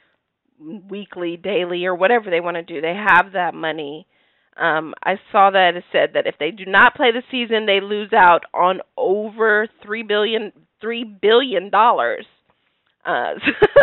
weekly, 0.89 1.38
daily, 1.38 1.86
or 1.86 1.96
whatever 1.96 2.29
they 2.29 2.41
want 2.41 2.55
to 2.58 2.63
do. 2.63 2.81
They 2.81 2.93
have 2.96 3.34
that 3.34 3.53
money. 3.53 4.08
Um, 4.58 4.93
I 5.03 5.15
saw 5.31 5.51
that 5.51 5.75
it 5.75 5.84
said 5.91 6.12
that 6.13 6.27
if 6.27 6.36
they 6.39 6.51
do 6.51 6.65
not 6.65 6.96
play 6.96 7.12
the 7.12 7.24
season, 7.31 7.65
they 7.65 7.79
lose 7.81 8.12
out 8.13 8.43
on 8.53 8.81
over 8.98 9.67
three 9.84 10.03
billion 10.03 10.51
three 10.81 11.03
billion 11.03 11.69
dollars. 11.69 12.25
Uh, 13.06 13.34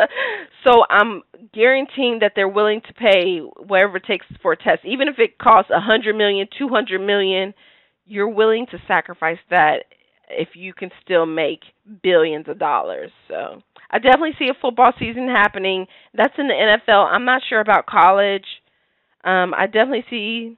so 0.64 0.84
I'm 0.90 1.22
guaranteeing 1.52 2.18
that 2.20 2.32
they're 2.36 2.48
willing 2.48 2.80
to 2.82 2.94
pay 2.94 3.38
whatever 3.38 3.96
it 3.96 4.04
takes 4.04 4.26
for 4.42 4.52
a 4.52 4.56
test, 4.56 4.84
even 4.84 5.08
if 5.08 5.18
it 5.18 5.38
costs 5.38 5.70
a 5.74 5.80
hundred 5.80 6.16
million, 6.16 6.46
two 6.58 6.68
hundred 6.68 7.00
million. 7.00 7.54
You're 8.04 8.28
willing 8.28 8.66
to 8.70 8.78
sacrifice 8.86 9.38
that 9.50 9.84
if 10.28 10.50
you 10.54 10.72
can 10.72 10.90
still 11.02 11.26
make 11.26 11.60
billions 12.02 12.48
of 12.48 12.58
dollars. 12.58 13.10
So 13.28 13.62
I 13.90 13.98
definitely 13.98 14.34
see 14.38 14.48
a 14.48 14.60
football 14.60 14.92
season 14.98 15.28
happening. 15.28 15.86
That's 16.14 16.34
in 16.38 16.48
the 16.48 16.54
NFL. 16.54 17.12
I'm 17.12 17.24
not 17.24 17.42
sure 17.48 17.60
about 17.60 17.86
college. 17.86 18.46
Um, 19.24 19.54
I 19.54 19.66
definitely 19.66 20.04
see 20.10 20.56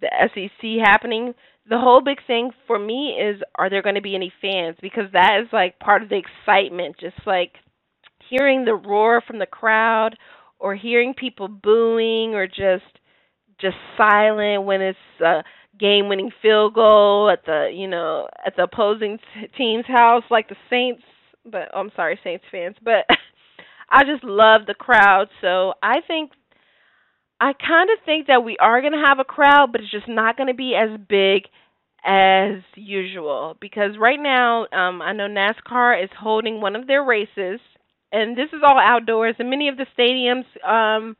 the 0.00 0.08
SEC 0.34 0.84
happening. 0.84 1.34
The 1.68 1.78
whole 1.78 2.00
big 2.00 2.18
thing 2.26 2.50
for 2.66 2.78
me 2.78 3.16
is 3.20 3.40
are 3.54 3.70
there 3.70 3.82
going 3.82 3.94
to 3.94 4.00
be 4.00 4.14
any 4.14 4.32
fans? 4.40 4.76
Because 4.80 5.12
that 5.12 5.40
is 5.42 5.48
like 5.52 5.78
part 5.78 6.02
of 6.02 6.08
the 6.08 6.20
excitement, 6.20 6.96
just 6.98 7.26
like 7.26 7.52
hearing 8.30 8.64
the 8.64 8.74
roar 8.74 9.20
from 9.26 9.38
the 9.38 9.46
crowd 9.46 10.16
or 10.58 10.74
hearing 10.74 11.14
people 11.14 11.48
booing 11.48 12.34
or 12.34 12.46
just 12.46 12.84
just 13.60 13.76
silent 13.96 14.64
when 14.64 14.80
it's 14.80 14.98
a 15.24 15.42
game 15.78 16.08
winning 16.08 16.30
field 16.42 16.74
goal 16.74 17.30
at 17.30 17.44
the 17.46 17.70
you 17.74 17.88
know 17.88 18.28
at 18.44 18.56
the 18.56 18.64
opposing 18.64 19.18
t- 19.18 19.48
team's 19.58 19.86
house 19.86 20.24
like 20.30 20.48
the 20.48 20.56
Saints 20.70 21.02
but 21.44 21.68
oh, 21.74 21.80
I'm 21.80 21.92
sorry 21.96 22.18
Saints 22.22 22.44
fans 22.50 22.76
but 22.82 23.06
I 23.90 24.04
just 24.04 24.22
love 24.22 24.66
the 24.66 24.74
crowd. 24.74 25.28
So 25.40 25.74
I 25.82 25.96
think 26.06 26.30
I 27.40 27.52
kind 27.54 27.90
of 27.90 28.04
think 28.04 28.26
that 28.28 28.44
we 28.44 28.56
are 28.58 28.80
going 28.80 28.92
to 28.92 29.04
have 29.04 29.18
a 29.18 29.24
crowd 29.24 29.70
but 29.72 29.80
it's 29.80 29.90
just 29.90 30.08
not 30.08 30.36
going 30.36 30.48
to 30.48 30.54
be 30.54 30.74
as 30.74 30.98
big 31.08 31.44
as 32.04 32.62
usual 32.76 33.56
because 33.60 33.98
right 33.98 34.20
now 34.20 34.62
um 34.72 35.02
I 35.02 35.12
know 35.12 35.26
NASCAR 35.28 36.02
is 36.02 36.10
holding 36.18 36.60
one 36.60 36.76
of 36.76 36.86
their 36.86 37.04
races 37.04 37.60
and 38.12 38.36
this 38.36 38.48
is 38.52 38.60
all 38.66 38.78
outdoors 38.78 39.36
and 39.38 39.50
many 39.50 39.68
of 39.68 39.76
the 39.76 39.86
stadiums 39.98 40.44
um 40.68 41.16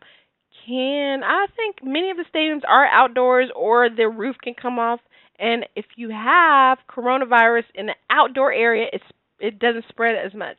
can 0.66 1.22
I 1.24 1.46
think 1.56 1.76
many 1.82 2.10
of 2.10 2.16
the 2.16 2.24
stadiums 2.34 2.62
are 2.68 2.86
outdoors 2.86 3.50
or 3.54 3.88
the 3.88 4.08
roof 4.08 4.36
can 4.42 4.54
come 4.54 4.78
off 4.78 5.00
and 5.38 5.66
if 5.74 5.86
you 5.96 6.10
have 6.10 6.78
coronavirus 6.88 7.64
in 7.74 7.86
the 7.86 7.94
outdoor 8.10 8.52
area 8.52 8.86
it's 8.92 9.04
it 9.40 9.58
doesn't 9.58 9.86
spread 9.88 10.14
as 10.14 10.34
much. 10.34 10.58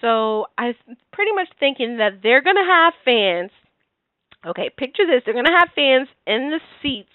So 0.00 0.46
I'm 0.56 0.74
pretty 1.12 1.32
much 1.32 1.48
thinking 1.58 1.98
that 1.98 2.20
they're 2.22 2.42
going 2.42 2.56
to 2.56 2.62
have 2.62 2.92
fans. 3.04 3.50
Okay, 4.46 4.70
picture 4.76 5.06
this. 5.06 5.22
They're 5.24 5.34
going 5.34 5.46
to 5.46 5.58
have 5.58 5.70
fans 5.74 6.08
in 6.26 6.50
the 6.50 6.60
seats, 6.82 7.08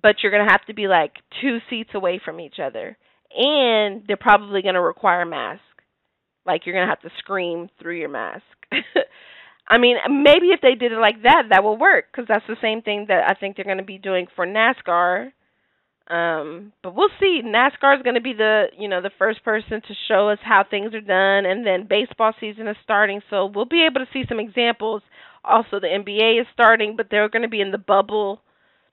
but 0.00 0.16
you're 0.22 0.30
going 0.30 0.46
to 0.46 0.52
have 0.52 0.64
to 0.66 0.74
be 0.74 0.86
like 0.86 1.14
two 1.40 1.58
seats 1.68 1.90
away 1.94 2.20
from 2.24 2.38
each 2.40 2.56
other. 2.62 2.96
And 3.36 4.04
they're 4.06 4.16
probably 4.16 4.62
going 4.62 4.74
to 4.74 4.80
require 4.80 5.24
masks. 5.24 5.62
Like 6.48 6.64
you're 6.64 6.74
to 6.88 6.90
have 6.90 7.02
to 7.02 7.10
scream 7.18 7.68
through 7.80 7.98
your 7.98 8.08
mask. 8.08 8.42
I 9.68 9.76
mean, 9.76 9.96
maybe 10.08 10.46
if 10.46 10.62
they 10.62 10.74
did 10.74 10.92
it 10.92 10.98
like 10.98 11.22
that, 11.24 11.44
that 11.50 11.62
will 11.62 11.76
work 11.76 12.06
because 12.10 12.26
that's 12.26 12.46
the 12.48 12.56
same 12.62 12.80
thing 12.80 13.04
that 13.08 13.30
I 13.30 13.34
think 13.38 13.54
they're 13.54 13.66
to 13.76 13.84
be 13.84 13.98
doing 13.98 14.26
for 14.34 14.46
NASCAR. 14.46 15.30
Um, 16.08 16.72
but 16.82 16.94
we'll 16.94 17.10
see. 17.20 17.42
NASCAR 17.44 17.98
is 17.98 18.02
going 18.02 18.14
to 18.14 18.22
be 18.22 18.32
the 18.32 18.68
you 18.78 18.88
know 18.88 19.02
the 19.02 19.10
first 19.18 19.44
person 19.44 19.82
to 19.82 19.94
show 20.08 20.30
us 20.30 20.38
how 20.42 20.64
things 20.68 20.94
are 20.94 21.02
done, 21.02 21.44
and 21.44 21.66
then 21.66 21.86
baseball 21.86 22.32
season 22.40 22.66
is 22.66 22.76
starting, 22.82 23.20
so 23.28 23.44
we'll 23.54 23.66
be 23.66 23.84
able 23.84 24.00
to 24.00 24.10
see 24.10 24.24
some 24.26 24.40
examples. 24.40 25.02
Also, 25.44 25.78
the 25.78 25.86
NBA 25.86 26.40
is 26.40 26.46
starting, 26.54 26.96
but 26.96 27.08
they're 27.10 27.28
going 27.28 27.42
to 27.42 27.48
be 27.48 27.60
in 27.60 27.72
the 27.72 27.78
bubble, 27.78 28.40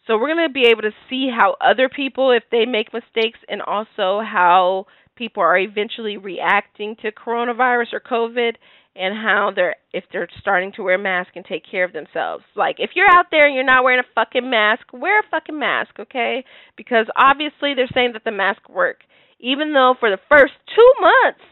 so 0.05 0.17
we're 0.17 0.33
going 0.33 0.47
to 0.47 0.53
be 0.53 0.67
able 0.67 0.83
to 0.83 0.91
see 1.09 1.29
how 1.35 1.55
other 1.61 1.89
people, 1.89 2.31
if 2.31 2.43
they 2.51 2.65
make 2.65 2.93
mistakes, 2.93 3.39
and 3.47 3.61
also 3.61 4.21
how 4.21 4.85
people 5.15 5.43
are 5.43 5.57
eventually 5.57 6.17
reacting 6.17 6.95
to 7.01 7.11
coronavirus 7.11 7.93
or 7.93 7.99
COVID 7.99 8.55
and 8.95 9.13
how 9.13 9.51
they're 9.53 9.75
if 9.91 10.05
they're 10.11 10.29
starting 10.39 10.71
to 10.73 10.83
wear 10.83 10.97
masks 10.97 11.33
and 11.35 11.45
take 11.45 11.63
care 11.69 11.83
of 11.83 11.93
themselves. 11.93 12.43
Like 12.55 12.77
if 12.79 12.91
you're 12.95 13.09
out 13.09 13.25
there 13.31 13.45
and 13.45 13.55
you're 13.55 13.63
not 13.63 13.83
wearing 13.83 13.99
a 13.99 14.13
fucking 14.15 14.49
mask, 14.49 14.93
wear 14.93 15.19
a 15.19 15.29
fucking 15.29 15.57
mask, 15.57 15.91
okay? 15.99 16.45
Because 16.77 17.07
obviously 17.15 17.73
they're 17.75 17.91
saying 17.93 18.13
that 18.13 18.23
the 18.23 18.31
mask 18.31 18.69
work. 18.69 19.01
Even 19.39 19.73
though 19.73 19.95
for 19.99 20.09
the 20.09 20.19
first 20.29 20.53
2 20.75 20.91
months 21.01 21.43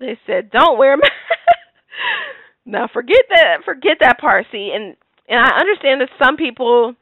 they 0.00 0.18
said 0.26 0.50
don't 0.50 0.78
wear 0.78 0.94
a 0.94 0.98
mask. 0.98 1.12
now 2.66 2.88
forget 2.92 3.22
that 3.30 3.64
forget 3.64 3.98
that 4.00 4.18
part. 4.18 4.46
See, 4.50 4.72
and 4.74 4.96
and 5.28 5.40
I 5.40 5.58
understand 5.60 6.00
that 6.00 6.24
some 6.24 6.36
people 6.36 6.94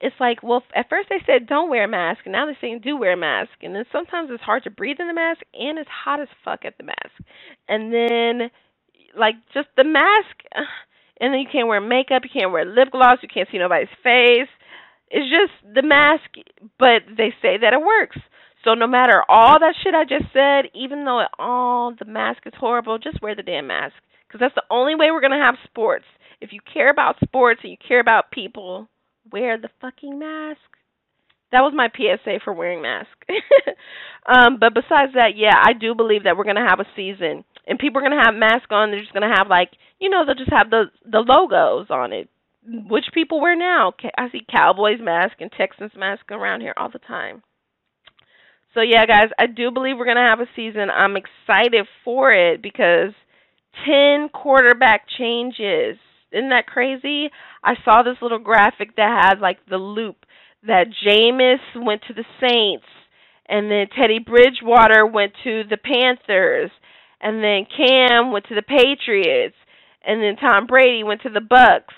it's 0.00 0.16
like, 0.18 0.42
well, 0.42 0.62
at 0.74 0.88
first 0.88 1.08
they 1.10 1.20
said 1.26 1.46
don't 1.46 1.70
wear 1.70 1.84
a 1.84 1.88
mask, 1.88 2.20
and 2.24 2.32
now 2.32 2.46
they're 2.46 2.56
saying 2.60 2.80
do 2.82 2.96
wear 2.96 3.12
a 3.12 3.16
mask. 3.16 3.52
And 3.62 3.74
then 3.74 3.84
sometimes 3.92 4.30
it's 4.32 4.42
hard 4.42 4.64
to 4.64 4.70
breathe 4.70 4.96
in 4.98 5.08
the 5.08 5.14
mask, 5.14 5.40
and 5.54 5.78
it's 5.78 5.90
hot 5.90 6.20
as 6.20 6.28
fuck 6.44 6.64
at 6.64 6.78
the 6.78 6.84
mask. 6.84 7.14
And 7.68 7.92
then 7.92 8.50
like 9.16 9.34
just 9.52 9.68
the 9.76 9.84
mask, 9.84 10.36
and 11.20 11.32
then 11.32 11.40
you 11.40 11.48
can't 11.50 11.68
wear 11.68 11.80
makeup, 11.80 12.22
you 12.24 12.30
can't 12.32 12.52
wear 12.52 12.64
lip 12.64 12.90
gloss, 12.92 13.18
you 13.22 13.28
can't 13.32 13.48
see 13.52 13.58
nobody's 13.58 13.88
face. 14.02 14.48
It's 15.10 15.28
just 15.28 15.74
the 15.74 15.82
mask, 15.82 16.30
but 16.78 17.02
they 17.16 17.34
say 17.42 17.58
that 17.58 17.74
it 17.74 17.80
works. 17.80 18.16
So 18.64 18.74
no 18.74 18.86
matter 18.86 19.22
all 19.28 19.58
that 19.58 19.74
shit 19.82 19.94
I 19.94 20.04
just 20.04 20.32
said, 20.32 20.70
even 20.74 21.04
though 21.04 21.20
it, 21.20 21.28
all 21.38 21.94
the 21.98 22.04
mask 22.04 22.42
is 22.46 22.52
horrible, 22.58 22.98
just 22.98 23.20
wear 23.20 23.34
the 23.34 23.42
damn 23.42 23.66
mask 23.66 23.94
because 24.26 24.40
that's 24.40 24.54
the 24.54 24.62
only 24.70 24.94
way 24.94 25.10
we're 25.10 25.20
gonna 25.20 25.44
have 25.44 25.56
sports. 25.64 26.04
If 26.40 26.52
you 26.52 26.60
care 26.72 26.90
about 26.90 27.16
sports 27.22 27.60
and 27.62 27.72
you 27.72 27.76
care 27.86 28.00
about 28.00 28.30
people, 28.30 28.88
wear 29.32 29.58
the 29.58 29.70
fucking 29.80 30.18
mask. 30.18 30.60
That 31.52 31.62
was 31.62 31.72
my 31.74 31.88
PSA 31.88 32.38
for 32.44 32.52
wearing 32.52 32.82
mask. 32.82 33.08
um, 34.26 34.58
but 34.60 34.72
besides 34.74 35.14
that, 35.14 35.36
yeah, 35.36 35.54
I 35.56 35.72
do 35.72 35.94
believe 35.94 36.24
that 36.24 36.36
we're 36.36 36.44
gonna 36.44 36.68
have 36.68 36.80
a 36.80 36.86
season 36.94 37.44
and 37.66 37.78
people 37.78 38.00
are 38.00 38.08
gonna 38.08 38.22
have 38.24 38.34
masks 38.34 38.70
on. 38.70 38.90
They're 38.90 39.00
just 39.00 39.12
gonna 39.12 39.34
have 39.34 39.48
like 39.48 39.70
you 39.98 40.10
know 40.10 40.24
they'll 40.26 40.34
just 40.34 40.52
have 40.52 40.70
the 40.70 40.84
the 41.04 41.20
logos 41.20 41.86
on 41.90 42.12
it. 42.12 42.28
Which 42.62 43.06
people 43.14 43.40
wear 43.40 43.56
now? 43.56 43.94
I 44.18 44.30
see 44.30 44.42
Cowboys 44.50 45.00
mask 45.00 45.34
and 45.40 45.50
Texans 45.50 45.92
mask 45.96 46.30
around 46.30 46.60
here 46.60 46.74
all 46.76 46.90
the 46.90 46.98
time. 46.98 47.42
So 48.74 48.80
yeah, 48.82 49.06
guys, 49.06 49.30
I 49.38 49.46
do 49.46 49.70
believe 49.70 49.96
we're 49.98 50.04
gonna 50.04 50.28
have 50.28 50.40
a 50.40 50.50
season. 50.54 50.90
I'm 50.90 51.16
excited 51.16 51.86
for 52.04 52.32
it 52.32 52.62
because 52.62 53.12
ten 53.86 54.28
quarterback 54.32 55.06
changes. 55.18 55.96
Isn't 56.32 56.50
that 56.50 56.66
crazy? 56.66 57.30
I 57.62 57.74
saw 57.84 58.02
this 58.02 58.16
little 58.22 58.38
graphic 58.38 58.96
that 58.96 59.24
had 59.24 59.40
like 59.40 59.58
the 59.68 59.76
loop 59.76 60.16
that 60.66 60.86
Jameis 61.06 61.58
went 61.74 62.02
to 62.08 62.14
the 62.14 62.24
Saints 62.40 62.86
and 63.48 63.70
then 63.70 63.86
Teddy 63.98 64.18
Bridgewater 64.18 65.06
went 65.06 65.32
to 65.44 65.62
the 65.68 65.76
Panthers 65.76 66.70
and 67.20 67.44
then 67.44 67.66
Cam 67.76 68.32
went 68.32 68.46
to 68.46 68.54
the 68.54 68.62
Patriots, 68.62 69.56
and 70.04 70.22
then 70.22 70.36
Tom 70.36 70.66
Brady 70.66 71.04
went 71.04 71.22
to 71.22 71.28
the 71.28 71.40
Bucs, 71.40 71.94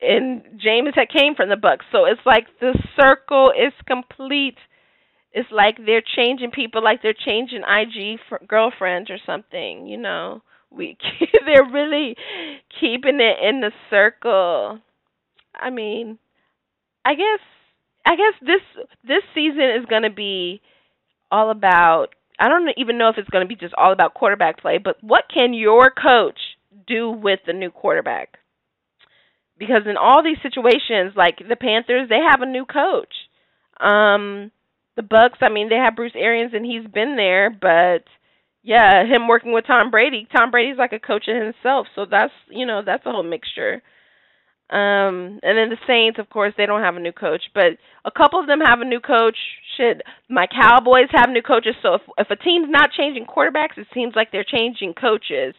and 0.00 0.60
Jameis 0.60 0.94
had 0.94 1.08
came 1.10 1.34
from 1.34 1.50
the 1.50 1.56
Bucs. 1.56 1.84
So 1.92 2.06
it's 2.06 2.24
like 2.24 2.46
the 2.60 2.72
circle 2.98 3.52
is 3.52 3.72
complete. 3.86 4.56
It's 5.32 5.50
like 5.50 5.76
they're 5.84 6.02
changing 6.16 6.50
people, 6.52 6.82
like 6.82 7.02
they're 7.02 7.14
changing 7.14 7.62
IG 7.62 8.20
for 8.28 8.40
girlfriends 8.46 9.10
or 9.10 9.18
something. 9.26 9.86
You 9.86 9.98
know, 9.98 10.42
we 10.76 10.96
they're 11.46 11.70
really 11.70 12.16
keeping 12.80 13.20
it 13.20 13.36
in 13.42 13.60
the 13.60 13.72
circle. 13.90 14.80
I 15.54 15.70
mean, 15.70 16.18
I 17.04 17.14
guess 17.14 17.40
I 18.06 18.16
guess 18.16 18.34
this 18.40 18.86
this 19.06 19.22
season 19.34 19.80
is 19.80 19.86
going 19.88 20.02
to 20.02 20.10
be 20.10 20.60
all 21.30 21.50
about 21.50 22.08
I 22.38 22.48
don't 22.48 22.68
even 22.76 22.98
know 22.98 23.08
if 23.08 23.16
it's 23.18 23.30
going 23.30 23.44
to 23.44 23.48
be 23.48 23.56
just 23.56 23.74
all 23.74 23.92
about 23.92 24.14
quarterback 24.14 24.60
play, 24.60 24.78
but 24.78 24.96
what 25.02 25.24
can 25.32 25.54
your 25.54 25.90
coach 25.90 26.38
do 26.86 27.10
with 27.10 27.40
the 27.46 27.52
new 27.52 27.70
quarterback? 27.70 28.38
Because 29.56 29.82
in 29.88 29.96
all 29.96 30.22
these 30.22 30.38
situations, 30.42 31.12
like 31.16 31.38
the 31.48 31.56
Panthers, 31.56 32.08
they 32.08 32.18
have 32.28 32.42
a 32.42 32.46
new 32.46 32.64
coach. 32.64 33.14
Um, 33.78 34.50
the 34.96 35.02
Bucs, 35.02 35.42
I 35.42 35.48
mean, 35.48 35.68
they 35.68 35.76
have 35.76 35.96
Bruce 35.96 36.12
Arians 36.16 36.52
and 36.54 36.66
he's 36.66 36.86
been 36.86 37.16
there, 37.16 37.50
but 37.50 38.04
yeah, 38.64 39.04
him 39.04 39.28
working 39.28 39.52
with 39.52 39.66
Tom 39.66 39.90
Brady, 39.90 40.26
Tom 40.34 40.50
Brady's 40.50 40.78
like 40.78 40.94
a 40.94 40.98
coach 40.98 41.28
in 41.28 41.36
himself, 41.36 41.86
so 41.94 42.06
that's 42.10 42.32
you 42.48 42.64
know 42.64 42.82
that's 42.84 43.04
a 43.06 43.12
whole 43.12 43.22
mixture. 43.22 43.82
Um, 44.70 45.38
and 45.42 45.58
then 45.58 45.68
the 45.68 45.76
Saints, 45.86 46.18
of 46.18 46.30
course, 46.30 46.54
they 46.56 46.64
don't 46.64 46.80
have 46.80 46.96
a 46.96 47.00
new 47.00 47.12
coach, 47.12 47.42
but 47.52 47.76
a 48.06 48.10
couple 48.10 48.40
of 48.40 48.46
them 48.46 48.60
have 48.64 48.80
a 48.80 48.86
new 48.86 48.98
coach. 49.00 49.36
Shit, 49.76 50.00
my 50.30 50.46
Cowboys 50.46 51.12
have 51.12 51.28
new 51.28 51.42
coaches. 51.42 51.74
So 51.82 51.94
if 51.94 52.02
if 52.16 52.30
a 52.30 52.42
team's 52.42 52.68
not 52.70 52.90
changing 52.96 53.26
quarterbacks, 53.26 53.76
it 53.76 53.86
seems 53.92 54.14
like 54.16 54.32
they're 54.32 54.44
changing 54.44 54.94
coaches. 54.94 55.54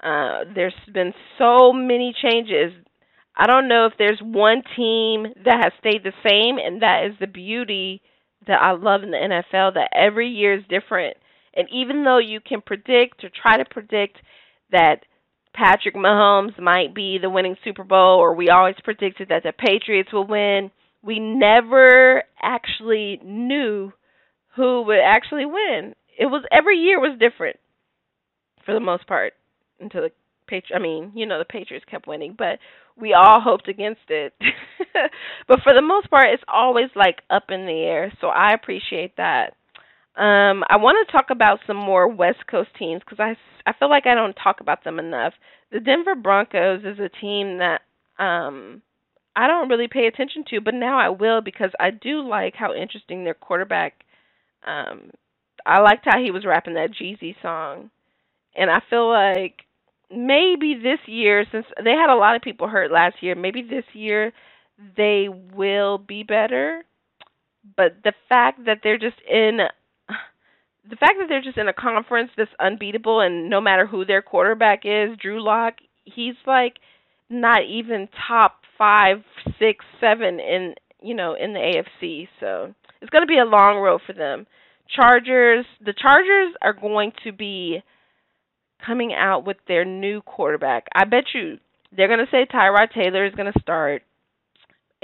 Uh, 0.00 0.44
there's 0.54 0.74
been 0.94 1.12
so 1.38 1.72
many 1.72 2.14
changes. 2.22 2.72
I 3.36 3.48
don't 3.48 3.66
know 3.68 3.86
if 3.86 3.94
there's 3.98 4.20
one 4.22 4.62
team 4.76 5.26
that 5.44 5.64
has 5.64 5.72
stayed 5.80 6.04
the 6.04 6.14
same, 6.22 6.58
and 6.64 6.82
that 6.82 7.06
is 7.10 7.18
the 7.18 7.26
beauty 7.26 8.02
that 8.46 8.62
I 8.62 8.72
love 8.72 9.02
in 9.02 9.10
the 9.10 9.16
NFL. 9.18 9.74
That 9.74 9.90
every 9.92 10.28
year 10.28 10.54
is 10.54 10.64
different, 10.70 11.16
and 11.56 11.68
even 11.72 12.04
though 12.04 12.18
you 12.18 12.40
can 12.40 12.60
predict 12.60 13.24
or 13.24 13.30
try 13.30 13.56
to 13.56 13.64
predict 13.64 14.18
that 14.70 15.00
Patrick 15.54 15.94
Mahomes 15.94 16.60
might 16.60 16.94
be 16.94 17.18
the 17.20 17.30
winning 17.30 17.56
Super 17.64 17.84
Bowl, 17.84 18.18
or 18.18 18.34
we 18.34 18.50
always 18.50 18.74
predicted 18.84 19.28
that 19.30 19.42
the 19.42 19.52
Patriots 19.52 20.12
will 20.12 20.26
win. 20.26 20.70
We 21.02 21.18
never 21.18 22.22
actually 22.42 23.20
knew 23.24 23.92
who 24.54 24.82
would 24.82 24.98
actually 25.02 25.46
win. 25.46 25.94
It 26.18 26.26
was 26.26 26.44
every 26.52 26.78
year 26.78 27.00
was 27.00 27.18
different 27.18 27.56
for 28.64 28.74
the 28.74 28.80
most 28.80 29.06
part 29.06 29.32
until 29.80 30.02
the 30.02 30.10
Patri- 30.46 30.76
I 30.76 30.78
mean, 30.78 31.12
you 31.14 31.26
know, 31.26 31.38
the 31.38 31.44
Patriots 31.44 31.86
kept 31.90 32.06
winning, 32.06 32.34
but 32.36 32.58
we 32.96 33.14
all 33.14 33.40
hoped 33.40 33.68
against 33.68 34.08
it. 34.08 34.32
but 35.48 35.60
for 35.62 35.72
the 35.74 35.82
most 35.82 36.10
part, 36.10 36.28
it's 36.32 36.42
always 36.48 36.90
like 36.94 37.22
up 37.30 37.44
in 37.50 37.66
the 37.66 37.82
air. 37.82 38.12
So 38.20 38.28
I 38.28 38.52
appreciate 38.52 39.16
that. 39.16 39.54
Um, 40.16 40.64
I 40.70 40.76
want 40.76 41.06
to 41.06 41.12
talk 41.12 41.26
about 41.30 41.60
some 41.66 41.76
more 41.76 42.08
West 42.08 42.46
Coast 42.50 42.70
teams 42.78 43.02
because 43.04 43.20
I, 43.20 43.36
I 43.68 43.74
feel 43.78 43.90
like 43.90 44.06
I 44.06 44.14
don't 44.14 44.34
talk 44.34 44.60
about 44.60 44.82
them 44.82 44.98
enough. 44.98 45.34
The 45.70 45.80
Denver 45.80 46.14
Broncos 46.14 46.80
is 46.84 46.98
a 46.98 47.10
team 47.20 47.58
that 47.58 47.82
um, 48.18 48.80
I 49.34 49.46
don't 49.46 49.68
really 49.68 49.88
pay 49.88 50.06
attention 50.06 50.44
to, 50.50 50.60
but 50.62 50.74
now 50.74 50.98
I 50.98 51.10
will 51.10 51.42
because 51.42 51.70
I 51.78 51.90
do 51.90 52.26
like 52.26 52.54
how 52.54 52.72
interesting 52.74 53.24
their 53.24 53.34
quarterback. 53.34 54.04
Um, 54.66 55.10
I 55.66 55.80
liked 55.80 56.06
how 56.06 56.18
he 56.22 56.30
was 56.30 56.46
rapping 56.46 56.74
that 56.74 56.92
Jeezy 56.92 57.34
song, 57.42 57.90
and 58.54 58.70
I 58.70 58.80
feel 58.88 59.10
like 59.10 59.64
maybe 60.10 60.76
this 60.82 61.00
year, 61.06 61.44
since 61.52 61.66
they 61.82 61.90
had 61.92 62.08
a 62.10 62.16
lot 62.16 62.36
of 62.36 62.42
people 62.42 62.68
hurt 62.68 62.90
last 62.90 63.16
year, 63.22 63.34
maybe 63.34 63.62
this 63.62 63.84
year 63.92 64.32
they 64.96 65.28
will 65.54 65.98
be 65.98 66.22
better. 66.22 66.82
But 67.76 67.96
the 68.04 68.12
fact 68.28 68.64
that 68.66 68.78
they're 68.82 68.98
just 68.98 69.20
in 69.28 69.58
the 70.88 70.96
fact 70.96 71.14
that 71.18 71.26
they're 71.28 71.42
just 71.42 71.58
in 71.58 71.68
a 71.68 71.72
conference 71.72 72.30
that's 72.36 72.50
unbeatable 72.60 73.20
and 73.20 73.50
no 73.50 73.60
matter 73.60 73.86
who 73.86 74.04
their 74.04 74.22
quarterback 74.22 74.82
is, 74.84 75.16
Drew 75.20 75.42
Lock, 75.42 75.74
he's 76.04 76.34
like 76.46 76.74
not 77.28 77.64
even 77.64 78.08
top 78.28 78.60
five, 78.78 79.18
six, 79.58 79.84
seven 80.00 80.40
in 80.40 80.74
you 81.02 81.14
know, 81.14 81.36
in 81.38 81.52
the 81.52 81.58
AFC. 81.60 82.28
So 82.40 82.74
it's 83.00 83.10
gonna 83.10 83.26
be 83.26 83.38
a 83.38 83.44
long 83.44 83.78
road 83.78 84.00
for 84.06 84.12
them. 84.12 84.46
Chargers 84.88 85.66
the 85.84 85.92
Chargers 85.92 86.54
are 86.62 86.72
going 86.72 87.12
to 87.24 87.32
be 87.32 87.82
coming 88.84 89.12
out 89.14 89.46
with 89.46 89.56
their 89.66 89.84
new 89.84 90.20
quarterback. 90.22 90.86
I 90.94 91.04
bet 91.04 91.24
you 91.34 91.58
they're 91.96 92.08
gonna 92.08 92.26
say 92.30 92.46
Tyrod 92.46 92.92
Taylor 92.92 93.26
is 93.26 93.34
gonna 93.34 93.52
start. 93.60 94.02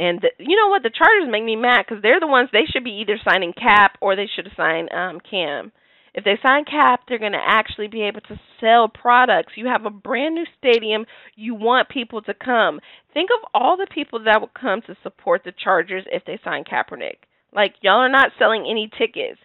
And 0.03 0.21
the, 0.21 0.31
you 0.43 0.57
know 0.57 0.67
what? 0.67 0.83
The 0.83 0.91
Chargers 0.91 1.31
make 1.31 1.45
me 1.45 1.55
mad 1.55 1.85
because 1.87 2.03
they're 2.03 2.19
the 2.19 2.27
ones 2.27 2.49
they 2.51 2.67
should 2.69 2.83
be 2.83 3.03
either 3.07 3.21
signing 3.23 3.53
Kap 3.53 3.99
or 4.01 4.17
they 4.17 4.27
should 4.27 4.51
signed 4.57 4.91
um, 4.91 5.21
Cam. 5.21 5.71
If 6.13 6.25
they 6.25 6.35
sign 6.43 6.65
Kap, 6.65 7.03
they're 7.07 7.21
going 7.21 7.39
to 7.39 7.39
actually 7.41 7.87
be 7.87 8.03
able 8.03 8.21
to 8.23 8.41
sell 8.61 8.89
products. 8.89 9.53
You 9.55 9.69
have 9.69 9.87
a 9.87 9.91
brand 9.91 10.35
new 10.35 10.45
stadium. 10.59 11.07
You 11.37 11.55
want 11.55 11.89
people 11.89 12.21
to 12.23 12.35
come. 12.35 12.81
Think 13.15 13.31
of 13.31 13.49
all 13.55 13.77
the 13.77 13.87
people 13.95 14.25
that 14.25 14.41
would 14.41 14.55
come 14.55 14.83
to 14.89 14.97
support 15.05 15.43
the 15.45 15.53
Chargers 15.53 16.05
if 16.11 16.25
they 16.25 16.41
sign 16.43 16.65
Kaepernick. 16.65 17.23
Like 17.55 17.75
y'all 17.81 18.01
are 18.01 18.09
not 18.09 18.33
selling 18.41 18.67
any 18.69 18.91
tickets. 18.99 19.39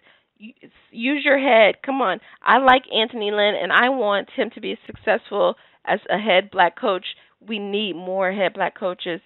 Use 0.90 1.22
your 1.24 1.38
head. 1.38 1.76
Come 1.86 2.02
on. 2.02 2.18
I 2.42 2.58
like 2.58 2.82
Anthony 2.92 3.30
Lynn, 3.30 3.54
and 3.62 3.70
I 3.70 3.90
want 3.90 4.28
him 4.34 4.50
to 4.56 4.60
be 4.60 4.72
as 4.72 4.78
successful 4.86 5.54
as 5.86 6.00
a 6.10 6.18
head 6.18 6.50
black 6.50 6.76
coach. 6.76 7.06
We 7.40 7.60
need 7.60 7.94
more 7.94 8.32
head 8.32 8.54
black 8.54 8.76
coaches. 8.76 9.20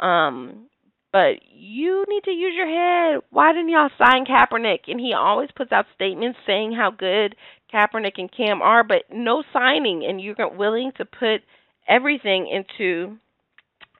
Um, 0.00 0.66
but 1.12 1.40
you 1.50 2.04
need 2.08 2.24
to 2.24 2.30
use 2.30 2.54
your 2.56 2.66
head. 2.66 3.22
Why 3.30 3.52
didn't 3.52 3.68
y'all 3.68 3.90
sign 3.98 4.24
Kaepernick? 4.24 4.88
And 4.88 4.98
he 4.98 5.12
always 5.12 5.50
puts 5.54 5.70
out 5.70 5.86
statements 5.94 6.38
saying 6.46 6.72
how 6.72 6.90
good 6.90 7.36
Kaepernick 7.72 8.14
and 8.16 8.30
Cam 8.34 8.62
are, 8.62 8.82
but 8.82 9.04
no 9.12 9.42
signing, 9.52 10.04
and 10.08 10.20
you're 10.20 10.34
willing 10.56 10.92
to 10.96 11.04
put 11.04 11.42
everything 11.88 12.48
into 12.48 13.18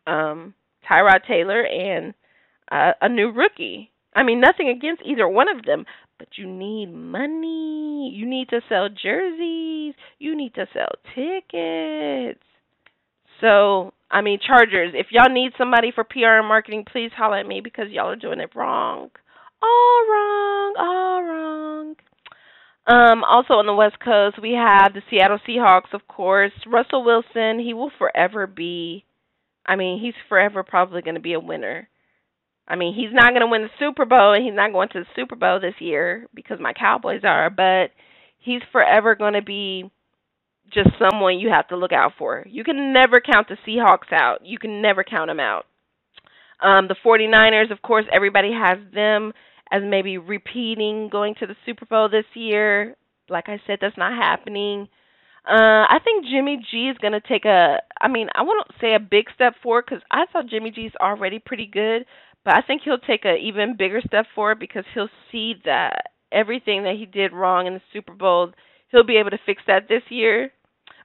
um, 0.07 0.55
Tyrod 0.91 1.27
Taylor 1.27 1.65
and 1.65 2.15
uh, 2.71 2.93
a 3.01 3.09
new 3.09 3.31
rookie. 3.31 3.91
I 4.15 4.23
mean, 4.23 4.41
nothing 4.41 4.69
against 4.69 5.03
either 5.05 5.29
one 5.29 5.49
of 5.49 5.65
them, 5.65 5.85
but 6.19 6.29
you 6.37 6.47
need 6.47 6.93
money. 6.93 8.13
You 8.15 8.27
need 8.27 8.49
to 8.51 8.61
sell 8.69 8.89
jerseys. 8.89 9.95
You 10.19 10.37
need 10.37 10.55
to 10.55 10.67
sell 10.73 10.93
tickets. 11.15 12.41
So, 13.41 13.93
I 14.13 14.21
mean, 14.21 14.39
Chargers, 14.47 14.93
if 14.95 15.07
y'all 15.11 15.33
need 15.33 15.53
somebody 15.57 15.91
for 15.91 16.05
PR 16.05 16.39
and 16.39 16.47
marketing, 16.47 16.85
please 16.91 17.11
holler 17.17 17.39
at 17.39 17.47
me 17.47 17.63
because 17.63 17.87
y'all 17.91 18.11
are 18.11 18.17
doing 18.17 18.41
it 18.41 18.55
wrong. 18.55 19.09
All 19.63 20.07
wrong, 20.11 20.75
all 20.79 21.23
wrong. 21.23 21.97
Um, 22.87 23.25
also 23.25 23.55
on 23.55 23.67
the 23.67 23.75
West 23.75 23.97
Coast, 24.05 24.37
we 24.43 24.53
have 24.53 24.93
the 24.93 25.01
Seattle 25.09 25.39
Seahawks, 25.49 25.95
of 25.95 26.07
course. 26.09 26.53
Russell 26.67 27.05
Wilson, 27.05 27.59
he 27.59 27.73
will 27.73 27.93
forever 27.97 28.47
be, 28.47 29.05
I 29.65 29.77
mean, 29.77 29.99
he's 29.99 30.15
forever 30.29 30.63
probably 30.63 31.01
going 31.01 31.15
to 31.15 31.21
be 31.21 31.33
a 31.33 31.41
winner. 31.41 31.89
I 32.69 32.77
mean, 32.77 32.95
he's 32.95 33.13
not 33.13 33.31
going 33.31 33.41
to 33.41 33.47
win 33.47 33.63
the 33.63 33.69
Super 33.79 34.05
Bowl, 34.05 34.35
and 34.35 34.45
he's 34.45 34.55
not 34.55 34.73
going 34.73 34.89
to 34.91 35.01
the 35.01 35.07
Super 35.17 35.37
Bowl 35.37 35.59
this 35.59 35.75
year 35.79 36.27
because 36.35 36.59
my 36.61 36.75
Cowboys 36.75 37.23
are, 37.25 37.49
but 37.49 37.93
he's 38.39 38.63
forever 38.73 39.15
going 39.15 39.35
to 39.35 39.43
be 39.43 39.91
just 40.75 40.91
someone 40.99 41.39
you 41.39 41.51
have 41.51 41.69
to 41.69 41.77
look 41.77 41.93
out 41.93 42.13
for. 42.19 42.45
You 42.49 42.65
can 42.65 42.93
never 42.93 43.21
count 43.21 43.49
the 43.49 43.57
Seahawks 43.67 44.13
out. 44.13 44.45
You 44.45 44.59
can 44.59 44.83
never 44.83 45.05
count 45.05 45.29
them 45.29 45.41
out. 45.41 45.67
Um, 46.61 46.89
the 46.89 46.97
49ers, 47.05 47.71
of 47.73 47.83
course, 47.83 48.05
everybody 48.13 48.53
has 48.53 48.79
them 48.95 49.33
as 49.71 49.83
maybe 49.85 50.19
repeating 50.19 51.09
going 51.11 51.35
to 51.41 51.47
the 51.47 51.57
Super 51.67 51.87
Bowl 51.87 52.09
this 52.09 52.25
year. 52.35 52.95
Like 53.29 53.49
I 53.49 53.61
said, 53.67 53.79
that's 53.81 53.97
not 53.97 54.13
happening. 54.13 54.89
Uh, 55.45 55.89
I 55.91 55.99
think 56.05 56.27
Jimmy 56.27 56.63
G 56.71 56.89
is 56.89 56.99
going 56.99 57.15
to 57.15 57.21
take 57.21 57.45
a, 57.45 57.79
I 58.01 58.07
mean, 58.07 58.29
I 58.35 58.43
won't 58.43 58.69
say 58.81 58.95
a 58.95 59.01
big 59.01 59.27
step 59.35 59.55
forward 59.61 59.87
because 59.89 60.05
I 60.11 60.27
thought 60.33 60.49
Jimmy 60.49 60.71
G 60.71 60.83
is 60.83 60.93
already 61.01 61.41
pretty 61.41 61.67
good, 61.67 62.05
but 62.45 62.55
I 62.55 62.63
think 62.63 62.83
he'll 62.85 62.99
take 62.99 63.25
a 63.25 63.35
even 63.35 63.77
bigger 63.77 64.01
step 64.07 64.27
forward 64.35 64.61
because 64.61 64.85
he'll 64.95 65.09
see 65.33 65.55
that 65.65 66.13
everything 66.31 66.85
that 66.85 66.95
he 66.97 67.07
did 67.07 67.33
wrong 67.33 67.67
in 67.67 67.75
the 67.75 67.81
Super 67.93 68.15
Bowl, 68.15 68.53
he'll 68.91 69.05
be 69.05 69.17
able 69.17 69.31
to 69.31 69.39
fix 69.45 69.63
that 69.67 69.89
this 69.89 70.03
year. 70.11 70.53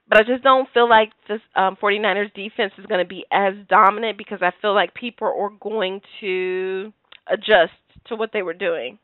But 0.08 0.18
I 0.18 0.22
just 0.22 0.42
don't 0.42 0.68
feel 0.72 0.88
like 0.88 1.10
this 1.28 1.40
um, 1.54 1.76
49ers 1.82 2.32
defense 2.34 2.72
is 2.78 2.86
going 2.86 3.04
to 3.04 3.08
be 3.08 3.24
as 3.30 3.54
dominant 3.68 4.16
because 4.16 4.38
I 4.40 4.52
feel 4.62 4.74
like 4.74 4.94
people 4.94 5.28
are 5.28 5.50
going 5.60 6.00
to 6.20 6.92
adjust 7.26 7.72
to 8.06 8.16
what 8.16 8.30
they 8.32 8.42
were 8.42 8.54
doing. 8.54 8.98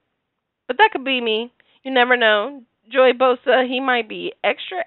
But 0.66 0.78
that 0.78 0.90
could 0.92 1.04
be 1.04 1.20
me. 1.20 1.52
You 1.82 1.92
never 1.92 2.16
know. 2.16 2.62
Joey 2.90 3.12
Bosa, 3.12 3.66
he 3.68 3.80
might 3.80 4.08
be 4.08 4.32
extra 4.42 4.84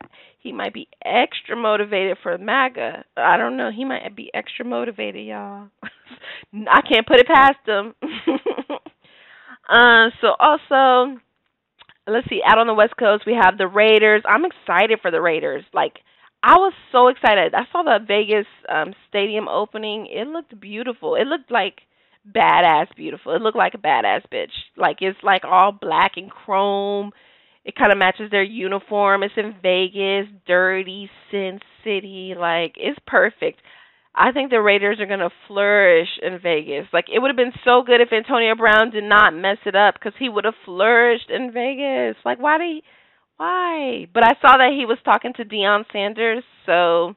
he 0.48 0.54
might 0.54 0.74
be 0.74 0.88
extra 1.04 1.58
motivated 1.58 2.18
for 2.24 2.38
MAGA. 2.38 3.04
I 3.18 3.36
don't 3.36 3.58
know. 3.58 3.70
He 3.70 3.84
might 3.84 4.16
be 4.16 4.32
extra 4.34 4.64
motivated, 4.64 5.26
y'all. 5.26 5.68
I 6.54 6.82
can't 6.82 7.06
put 7.06 7.20
it 7.20 7.28
past 7.28 7.58
him. 7.66 7.94
uh, 9.70 10.10
so 10.22 10.36
also 10.40 11.20
let's 12.08 12.28
see, 12.30 12.42
out 12.46 12.58
on 12.60 12.68
the 12.68 12.74
West 12.74 12.96
Coast 12.98 13.24
we 13.26 13.34
have 13.42 13.58
the 13.58 13.68
Raiders. 13.68 14.24
I'm 14.26 14.46
excited 14.46 15.00
for 15.02 15.12
the 15.12 15.22
Raiders. 15.22 15.64
Like 15.74 16.00
I 16.44 16.56
was 16.56 16.74
so 16.92 17.08
excited. 17.08 17.54
I 17.54 17.64
saw 17.72 17.84
the 17.84 18.00
Vegas 18.06 18.48
um 18.70 18.94
stadium 19.10 19.48
opening. 19.48 20.08
It 20.08 20.28
looked 20.28 20.60
beautiful. 20.60 21.16
It 21.16 21.28
looked 21.28 21.52
like 21.52 21.82
badass 22.30 22.88
beautiful. 22.96 23.34
It 23.36 23.42
looked 23.42 23.58
like 23.58 23.74
a 23.74 23.78
badass 23.78 24.22
bitch. 24.34 24.52
Like 24.76 24.98
it's 25.02 25.20
like 25.24 25.44
all 25.46 25.72
black 25.72 26.14
and 26.16 26.30
chrome. 26.30 27.12
It 27.66 27.76
kind 27.76 27.92
of 27.92 27.98
matches 27.98 28.32
their 28.32 28.44
uniform. 28.44 29.24
It's 29.24 29.34
in 29.36 29.56
Vegas, 29.62 30.28
dirty 30.46 31.10
Sin 31.32 31.60
City. 31.84 32.34
Like 32.38 32.76
it's 32.78 33.00
perfect. 33.06 33.60
I 34.18 34.32
think 34.32 34.50
the 34.50 34.62
Raiders 34.62 35.00
are 35.00 35.06
going 35.06 35.20
to 35.20 35.30
flourish 35.48 36.10
in 36.24 36.40
Vegas. 36.40 36.88
Like 36.92 37.06
it 37.14 37.20
would 37.20 37.30
have 37.30 37.38
been 37.38 37.54
so 37.64 37.84
good 37.86 38.02
if 38.02 38.12
Antonio 38.12 38.56
Brown 38.56 38.90
did 38.90 39.04
not 39.04 39.36
mess 39.36 39.58
it 39.66 39.76
up 39.76 40.00
cuz 40.02 40.14
he 40.18 40.28
would 40.28 40.46
have 40.46 40.56
flourished 40.66 41.30
in 41.30 41.52
Vegas. 41.52 42.18
Like 42.26 42.40
why 42.40 42.58
did 42.58 42.68
he 42.68 42.84
why? 43.38 44.08
But 44.12 44.24
I 44.24 44.34
saw 44.42 44.58
that 44.58 44.74
he 44.76 44.86
was 44.86 44.98
talking 45.06 45.34
to 45.34 45.46
Deion 45.46 45.86
Sanders, 45.92 46.44
so 46.66 47.16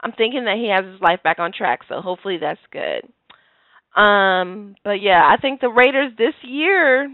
I'm 0.00 0.12
thinking 0.12 0.44
that 0.46 0.56
he 0.56 0.68
has 0.68 0.84
his 0.84 1.00
life 1.00 1.22
back 1.22 1.38
on 1.38 1.52
track. 1.52 1.80
So 1.88 2.00
hopefully 2.00 2.38
that's 2.38 2.60
good. 2.72 3.06
Um, 4.00 4.74
but 4.84 5.00
yeah, 5.00 5.22
I 5.24 5.40
think 5.40 5.60
the 5.60 5.68
Raiders 5.68 6.12
this 6.18 6.34
year, 6.42 7.08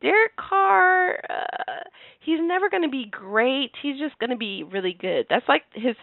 Derek 0.00 0.36
Carr, 0.36 1.18
uh, 1.28 1.84
he's 2.20 2.40
never 2.40 2.70
going 2.70 2.82
to 2.82 2.88
be 2.88 3.06
great. 3.10 3.72
He's 3.82 3.98
just 3.98 4.18
going 4.18 4.30
to 4.30 4.36
be 4.36 4.64
really 4.64 4.96
good. 4.98 5.26
That's 5.28 5.48
like 5.48 5.62
his 5.74 5.96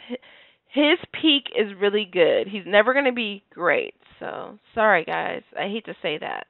his 0.74 0.98
peak 1.14 1.46
is 1.56 1.74
really 1.80 2.08
good. 2.12 2.48
He's 2.48 2.66
never 2.66 2.94
going 2.94 3.06
to 3.06 3.12
be 3.12 3.44
great. 3.54 3.94
So, 4.20 4.58
sorry 4.74 5.04
guys. 5.04 5.42
I 5.58 5.64
hate 5.64 5.86
to 5.86 5.96
say 6.02 6.18
that. 6.20 6.48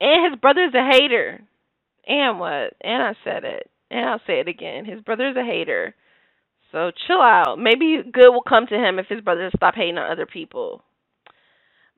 And 0.00 0.30
his 0.32 0.40
brother's 0.40 0.74
a 0.74 0.88
hater. 0.90 1.40
And 2.06 2.38
what? 2.38 2.74
And 2.82 3.02
I 3.02 3.14
said 3.24 3.44
it. 3.44 3.70
And 3.90 4.08
I'll 4.08 4.20
say 4.26 4.40
it 4.40 4.48
again. 4.48 4.84
His 4.84 5.00
brother's 5.00 5.36
a 5.36 5.44
hater. 5.44 5.94
So 6.72 6.90
chill 7.06 7.20
out. 7.20 7.56
Maybe 7.58 8.02
good 8.02 8.30
will 8.30 8.42
come 8.46 8.66
to 8.66 8.74
him 8.74 8.98
if 8.98 9.06
his 9.08 9.20
brother 9.20 9.50
stop 9.56 9.74
hating 9.74 9.98
on 9.98 10.10
other 10.10 10.26
people. 10.26 10.82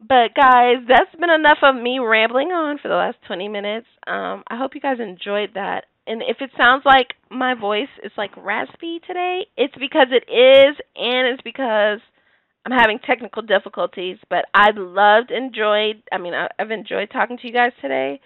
But 0.01 0.35
guys, 0.37 0.77
that's 0.87 1.15
been 1.19 1.31
enough 1.31 1.59
of 1.63 1.75
me 1.75 1.99
rambling 1.99 2.49
on 2.49 2.79
for 2.79 2.89
the 2.89 2.95
last 2.95 3.17
20 3.27 3.49
minutes. 3.49 3.87
Um, 4.07 4.45
I 4.47 4.57
hope 4.57 4.75
you 4.75 4.81
guys 4.81 4.99
enjoyed 5.01 5.51
that. 5.55 5.87
And 6.09 6.23
if 6.23 6.39
it 6.41 6.51
sounds 6.57 6.85
like 6.87 7.09
my 7.31 7.55
voice 7.55 7.93
is 8.03 8.13
like 8.17 8.31
raspy 8.37 8.99
today, 9.07 9.43
it's 9.59 9.75
because 9.79 10.07
it 10.11 10.25
is, 10.33 10.77
and 10.97 11.29
it's 11.29 11.43
because 11.43 12.01
I'm 12.65 12.73
having 12.73 12.99
technical 12.99 13.43
difficulties. 13.43 14.17
But 14.31 14.47
I 14.55 14.71
loved, 14.75 15.31
enjoyed. 15.31 16.03
I 16.11 16.17
mean, 16.17 16.33
I've 16.35 16.71
enjoyed 16.71 17.11
talking 17.13 17.37
to 17.37 17.47
you 17.47 17.53
guys 17.53 17.73
today. 17.83 18.21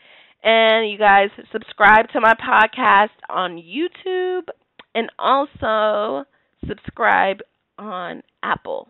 And 0.45 0.91
you 0.91 0.99
guys 0.99 1.31
subscribe 1.53 2.09
to 2.13 2.21
my 2.21 2.35
podcast 2.35 3.11
on 3.29 3.63
YouTube 3.63 4.49
and 4.95 5.11
also 5.19 6.25
subscribe 6.67 7.39
on 7.79 8.23
Apple. 8.43 8.89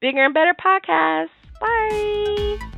Bigger 0.00 0.24
and 0.24 0.34
Better 0.34 0.54
Podcast. 0.54 1.28
Bye. 1.60 2.72